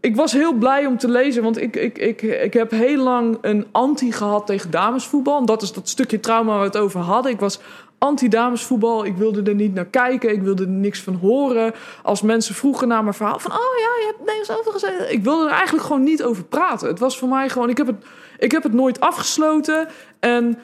[0.00, 3.38] ik was heel blij om te lezen, want ik, ik, ik, ik heb heel lang
[3.40, 5.38] een anti gehad tegen damesvoetbal.
[5.38, 7.32] En dat is dat stukje trauma waar we het over hadden.
[7.32, 7.60] Ik was
[7.98, 9.04] anti-damesvoetbal.
[9.04, 10.32] Ik wilde er niet naar kijken.
[10.32, 11.74] Ik wilde er niks van horen.
[12.02, 13.50] Als mensen vroegen naar mijn verhaal van...
[13.50, 15.12] oh ja, je hebt Nederlands over gezeten.
[15.12, 16.88] Ik wilde er eigenlijk gewoon niet over praten.
[16.88, 17.68] Het was voor mij gewoon...
[17.68, 18.04] Ik heb het,
[18.38, 19.88] ik heb het nooit afgesloten.
[20.20, 20.58] En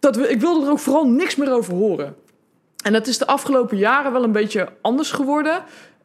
[0.00, 2.16] dat, ik wilde er ook vooral niks meer over horen.
[2.84, 5.64] En dat is de afgelopen jaren wel een beetje anders geworden.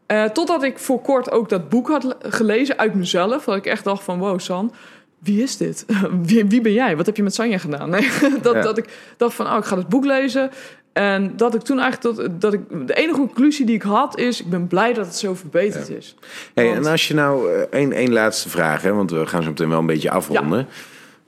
[0.09, 3.43] Eh, totdat ik voor kort ook dat boek had le- gelezen uit mezelf.
[3.43, 4.71] Dat ik echt dacht van, wow San,
[5.19, 5.85] wie is dit?
[6.23, 6.97] wie, wie ben jij?
[6.97, 7.89] Wat heb je met Sanja gedaan?
[7.89, 8.09] Nee,
[8.41, 8.61] dat, Ja.
[8.61, 10.49] dat ik dacht van, oh, ik ga het boek lezen.
[10.93, 14.41] En dat ik toen eigenlijk, tot, dat ik, de enige conclusie die ik had is...
[14.41, 16.15] ik ben blij dat het zo verbeterd is.
[16.53, 19.49] Hey, Want- en als je nou eh, één laatste vraag, hè, want we gaan zo
[19.49, 20.67] meteen wel een beetje afronden.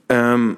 [0.05, 0.53] Ehm,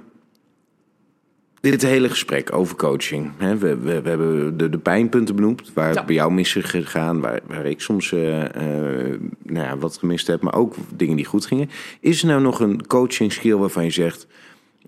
[1.71, 3.31] dit hele gesprek over coaching.
[3.37, 6.03] Hè, we, we, we hebben de, de pijnpunten benoemd, waar Ja.
[6.05, 10.27] bij jou mis is gegaan, waar, waar ik soms eh, eh, nou ja, wat gemist
[10.27, 11.69] heb, maar ook dingen die goed gingen.
[11.99, 14.27] Is er nou nog een coaching skill waarvan je zegt,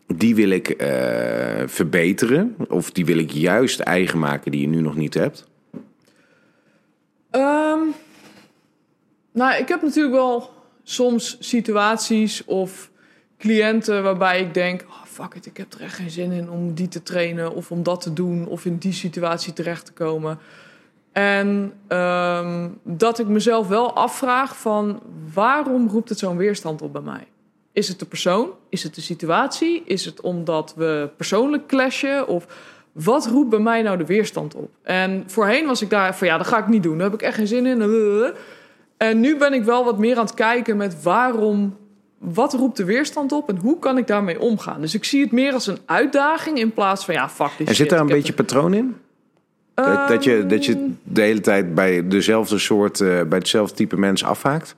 [0.07, 4.81] die wil ik eh, verbeteren, of die wil ik juist eigen maken die je nu
[4.81, 5.47] nog niet hebt?
[7.31, 7.79] Ehm,
[9.33, 10.49] nou, ik heb natuurlijk wel
[10.83, 12.91] soms situaties of
[13.37, 14.85] cliënten waarbij ik denk:
[15.15, 17.83] fuck it, ik heb er echt geen zin in om die te trainen of om
[17.83, 20.39] dat te doen of in die situatie terecht te komen.
[21.11, 25.01] En ehm, dat ik mezelf wel afvraag van
[25.33, 27.27] waarom roept het zo'n weerstand op bij mij?
[27.71, 28.49] Is het de persoon?
[28.69, 29.83] Is het de situatie?
[29.85, 32.27] Is het omdat we persoonlijk clashen?
[32.27, 32.45] Of
[32.91, 34.69] wat roept bij mij nou de weerstand op?
[34.81, 36.97] En voorheen was ik daar van ja, dat ga ik niet doen.
[36.97, 37.81] Daar heb ik echt geen zin in.
[38.97, 41.77] En nu ben ik wel wat meer aan het kijken met waarom,
[42.17, 44.81] wat roept de weerstand op en hoe kan ik daarmee omgaan?
[44.81, 47.65] Dus ik zie het meer als een uitdaging in plaats van ja, fuck this En
[47.65, 48.95] shit, zit daar een beetje patroon in?
[49.73, 53.97] Dat, dat, je, dat je de hele tijd bij dezelfde soort, eh, bij hetzelfde type
[53.97, 54.75] mensen afhaakt?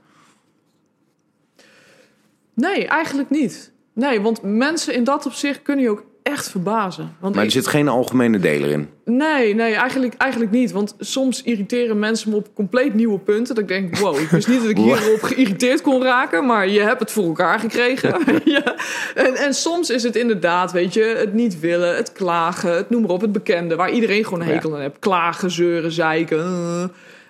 [2.53, 3.71] Nee, eigenlijk niet.
[3.93, 7.15] Nee, want mensen in dat opzicht kunnen je ook echt verbazen.
[7.19, 8.89] Want Maar er zit geen algemene deler in.
[9.05, 10.71] Nee, nee, eigenlijk, eigenlijk niet.
[10.71, 13.55] Want soms irriteren mensen me op compleet nieuwe punten.
[13.55, 16.45] Dat ik denk, wow, ik wist niet dat ik hierop geïrriteerd kon raken.
[16.45, 18.15] Maar je hebt het voor elkaar gekregen.
[18.45, 18.75] ja.
[19.15, 23.01] en, en soms is het inderdaad, weet je, het niet willen, het klagen, het noem
[23.01, 23.75] maar op, het bekende.
[23.75, 24.99] Waar iedereen gewoon een hekel aan heeft.
[24.99, 26.37] Klagen, zeuren, zeiken.
[26.37, 26.83] eh.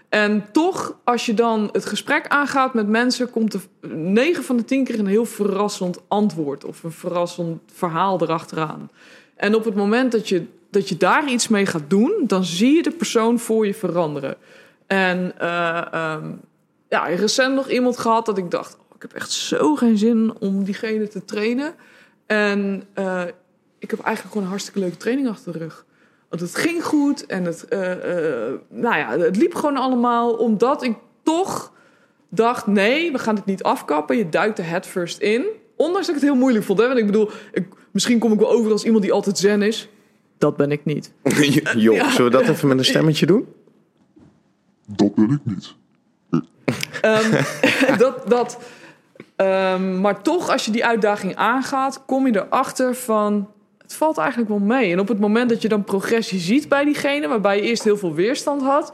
[0.10, 4.66] En toch, als je dan het gesprek aangaat met mensen, komt er 9 van de
[4.66, 8.89] 10 keer een heel verrassend antwoord of een verrassend verhaal erachteraan.
[9.36, 12.76] En op het moment dat je, dat je daar iets mee gaat doen, dan zie
[12.76, 14.36] je de persoon voor je veranderen.
[14.88, 16.32] En eh, ehm,
[16.89, 20.34] ja, recent nog iemand gehad dat ik dacht: oh, ik heb echt zo geen zin
[20.39, 21.74] om diegene te trainen.
[22.26, 23.24] En eh,
[23.80, 25.86] ik heb eigenlijk gewoon een hartstikke leuke training achter de rug.
[26.30, 30.84] Want het ging goed en het, eh, eh, nou ja, het liep gewoon allemaal omdat
[30.84, 31.73] ik toch
[32.30, 34.17] dacht: nee, we gaan het niet afkappen.
[34.17, 35.45] Je duikt er head first in.
[35.75, 36.80] Ondanks dat ik het heel moeilijk vond.
[36.80, 36.88] Hè?
[36.88, 39.89] Want ik bedoel, ik, misschien kom ik wel over als iemand die altijd zen is.
[40.38, 41.11] Dat ben ik niet.
[41.75, 43.47] Joh, zullen we dat even met een stemmetje doen?
[44.86, 45.75] Dat ben ik niet.
[47.01, 47.43] Ehm,
[47.97, 48.59] dat, dat,
[49.36, 53.49] ehm, maar toch, als je die uitdaging aangaat, kom je erachter van.
[53.88, 54.91] Het valt eigenlijk wel mee.
[54.91, 57.97] En op het moment dat je dan progressie ziet bij diegene, waarbij je eerst heel
[57.97, 58.93] veel weerstand had,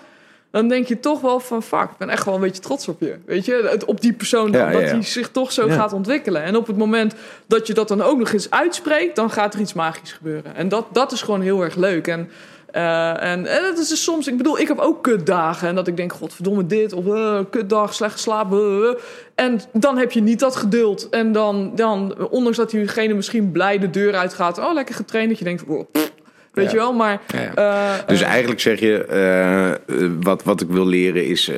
[0.52, 3.00] dan denk je toch wel van fuck, ik ben echt wel een beetje trots op
[3.00, 3.16] je.
[3.26, 4.94] Weet je, Het- op die persoon Ja, dat ja, ja.
[4.94, 6.44] hij zich toch zo gaat ontwikkelen.
[6.44, 7.16] En op het moment
[7.48, 10.56] dat je dat dan ook nog eens uitspreekt, dan gaat er iets magisch gebeuren.
[10.56, 12.08] En dat, dat is gewoon heel erg leuk.
[12.08, 12.30] En
[12.74, 15.68] eh, en, en dat is dus soms, ik bedoel, ik heb ook kutdagen.
[15.68, 18.58] En dat ik denk, godverdomme dit, of eh, kutdag, slecht geslapen.
[18.88, 18.94] eh.
[19.36, 21.10] En dan heb je niet dat geduld.
[21.10, 24.58] En dan, dan ondanks dat diegene misschien blij de deur uitgaat.
[24.60, 25.30] Oh, lekker getraind.
[25.30, 26.12] Dat je denkt, pff,
[26.54, 26.72] weet Ja.
[26.72, 26.94] je wel.
[26.94, 28.04] Maar Ja, ja.
[28.08, 29.80] Dus eigenlijk zeg je,
[30.22, 31.52] wat, wat ik wil leren is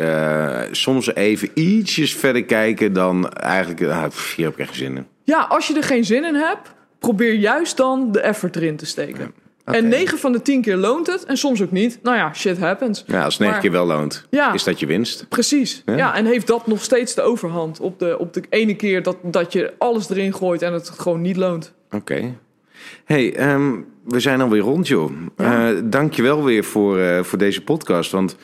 [0.72, 5.08] soms even ietsjes verder kijken dan eigenlijk, pff, hier heb ik echt geen zin in.
[5.24, 8.86] ja, als je er geen zin in hebt, probeer juist dan de effort erin te
[8.86, 9.34] steken.
[9.66, 11.26] En 9 van de 10 keer loont het.
[11.26, 12.00] En soms ook niet.
[12.04, 13.04] Nou ja, shit happens.
[13.08, 14.54] Ja, als het negen Maar- keer wel loont, Ja.
[14.54, 15.26] is dat je winst.
[15.30, 15.82] Precies.
[15.86, 15.96] Ja.
[15.96, 16.16] Ja.
[16.16, 19.54] en heeft dat nog steeds de overhand op de, op de ene keer dat, dat
[19.54, 21.74] je alles erin gooit en het gewoon niet loont.
[21.92, 22.36] Oké.
[23.06, 23.72] Hey, ehm,
[24.04, 25.12] we zijn alweer rond, joh.
[25.38, 25.70] Ja.
[25.72, 28.12] Eh, Dank je wel weer voor, eh, voor deze podcast.
[28.12, 28.36] Want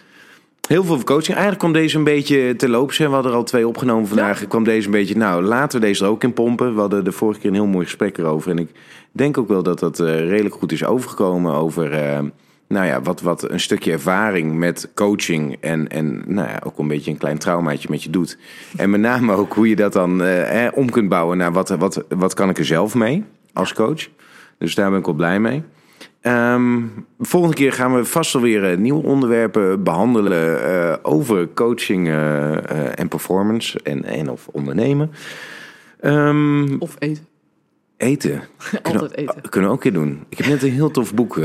[0.72, 1.38] heel veel coaching.
[1.38, 2.92] Eigenlijk kwam deze een beetje te loop.
[2.92, 4.48] We hadden er al twee opgenomen vandaag.
[4.48, 6.74] kwam deze een beetje, nou, laten we deze er ook in pompen.
[6.74, 8.52] We hadden de vorige keer een heel mooi gesprek erover.
[8.52, 8.70] En ik
[9.12, 11.92] denk ook wel dat dat eh, redelijk goed is overgekomen over...
[11.94, 12.20] eh,
[12.72, 16.88] nou ja, wat, wat een stukje ervaring met coaching en, en nou ja, ook een
[16.88, 18.38] beetje een klein traumaatje met je doet.
[18.78, 21.70] En met name ook hoe je dat dan eh, eh, om kunt bouwen naar wat,
[21.70, 24.08] wat, wat kan ik er zelf mee als coach.
[24.58, 25.64] Dus daar ben ik wel blij mee.
[26.22, 26.82] Ehm,
[27.20, 33.08] volgende keer gaan we vast alweer eh, nieuwe onderwerpen behandelen eh, over coaching eh, en
[33.08, 35.12] performance en, en of ondernemen.
[36.00, 37.28] Ehm, Of eten.
[37.98, 38.42] eten.
[38.82, 39.50] Kunnen, Altijd eten.
[39.50, 40.24] kunnen we ook keer doen.
[40.30, 41.40] Ik heb net een heel tof boek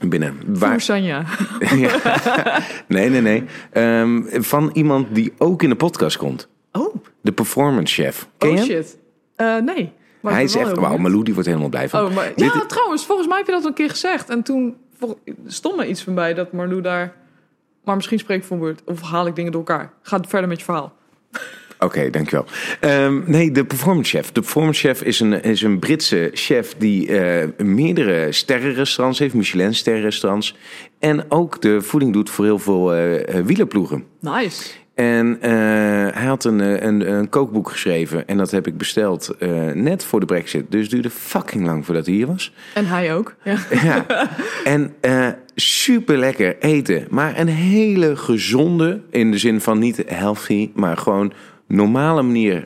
[0.00, 0.34] binnen.
[0.46, 1.24] Waar, Sanja.
[1.76, 1.90] Ja.
[2.88, 3.44] Nee, nee, nee.
[3.72, 6.48] Ehm, van iemand die ook in de podcast komt.
[6.72, 8.28] Oh, De performance chef.
[8.38, 8.98] Ken oh je shit.
[9.64, 9.92] Nee.
[10.20, 10.76] Maar Hij is echt...
[10.76, 10.96] Wauw.
[10.96, 12.04] Malou die wordt helemaal blij van.
[12.04, 14.30] Oh, maar, Dit- ja, trouwens, volgens mij heb je dat een keer gezegd.
[14.30, 15.14] En toen er
[15.46, 17.14] stond me iets van bij dat Marlou daar...
[17.84, 18.82] Maar misschien spreek ik van woord.
[18.84, 19.92] Of haal ik dingen door elkaar.
[20.02, 20.92] Ga verder met je verhaal.
[21.78, 22.44] Oké, dankjewel.
[22.80, 24.32] Ehm, nee, de performance chef.
[24.32, 29.74] De performance chef is een, is een Britse chef die eh, meerdere sterrenrestaurants heeft, Michelin
[29.74, 30.56] sterrenrestaurants.
[30.98, 34.04] En ook de voeding doet voor heel veel eh, wielerploegen.
[34.20, 34.70] Nice.
[35.00, 35.50] En eh,
[36.14, 40.04] hij had een, eh, een, een kookboek geschreven en dat heb ik besteld eh, net
[40.04, 40.70] voor de brexit.
[40.70, 42.52] Dus het duurde fucking lang voordat hij hier was.
[42.74, 43.34] En hij ook.
[43.44, 43.56] Ja.
[43.82, 44.06] Ja.
[44.64, 47.06] En eh, super lekker eten.
[47.10, 51.32] Maar een hele gezonde, in de zin van niet healthy, maar gewoon
[51.66, 52.64] normale manier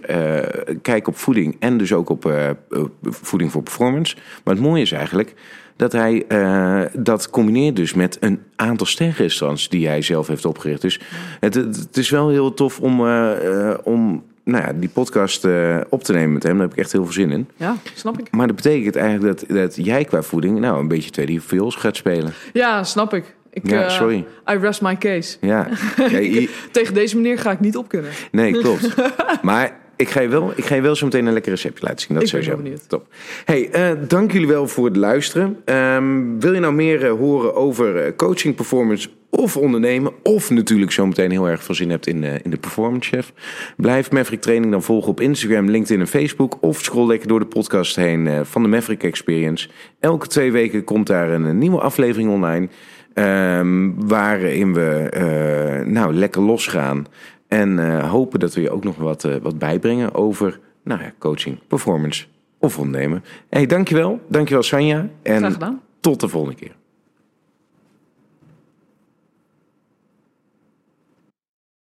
[0.83, 1.57] kijken op voeding.
[1.59, 2.25] En dus ook op
[2.71, 4.17] op voeding voor performance.
[4.45, 5.35] Maar het mooie is eigenlijk
[5.77, 10.81] dat hij eh, dat combineert dus met een aantal sterrenrestaurants die hij zelf heeft opgericht.
[10.81, 11.01] Dus
[11.41, 15.47] het, het, is wel heel tof om, eh, eh, om nou ja, die podcast
[15.89, 16.53] op te nemen met hem.
[16.53, 17.49] Daar heb ik echt heel veel zin in.
[17.57, 18.31] ja, snap ik.
[18.31, 21.97] Maar dat betekent eigenlijk dat, dat jij qua voeding nou een beetje tweede viols gaat
[21.97, 22.33] spelen.
[22.53, 23.35] Ja, snap ik.
[23.51, 24.25] ik Ja, sorry.
[24.51, 25.37] I rest my case.
[25.41, 25.69] Ja.
[26.11, 28.11] ja je- Tegen deze meneer ga ik niet op kunnen.
[28.33, 28.95] nee, klopt.
[29.43, 32.01] Maar ik ga je wel, ik ga je wel zo meteen een lekker receptje laten
[32.01, 32.15] zien.
[32.17, 32.63] Dat Ik ben sowieso.
[32.63, 32.89] benieuwd.
[32.89, 33.07] Top.
[33.45, 35.57] Hey, eh, dank jullie wel voor het luisteren.
[35.65, 40.13] Ehm, wil je nou meer eh, horen over eh, coaching, performance of ondernemen?
[40.23, 43.33] Of natuurlijk zo meteen heel erg veel zin hebt in, in de Performance Chef?
[43.77, 46.57] Blijf Maverick Training dan volgen op Instagram, LinkedIn en Facebook.
[46.61, 49.69] Of scroll lekker door de podcast heen van de Maverick Experience.
[50.01, 52.69] Elke twee weken komt daar een, een nieuwe aflevering online.
[53.15, 57.07] ehm, waarin we eh, nou, lekker losgaan.
[57.55, 61.13] En eh, hopen dat we je ook nog wat, eh, wat bijbrengen over nou ja,
[61.19, 62.27] coaching, performance
[62.59, 63.25] of ondernemen.
[63.49, 64.21] Hey, dankjewel.
[64.29, 65.09] Dankjewel Sanja.
[65.23, 65.81] Graag En gedaan.
[66.01, 66.75] tot de volgende keer.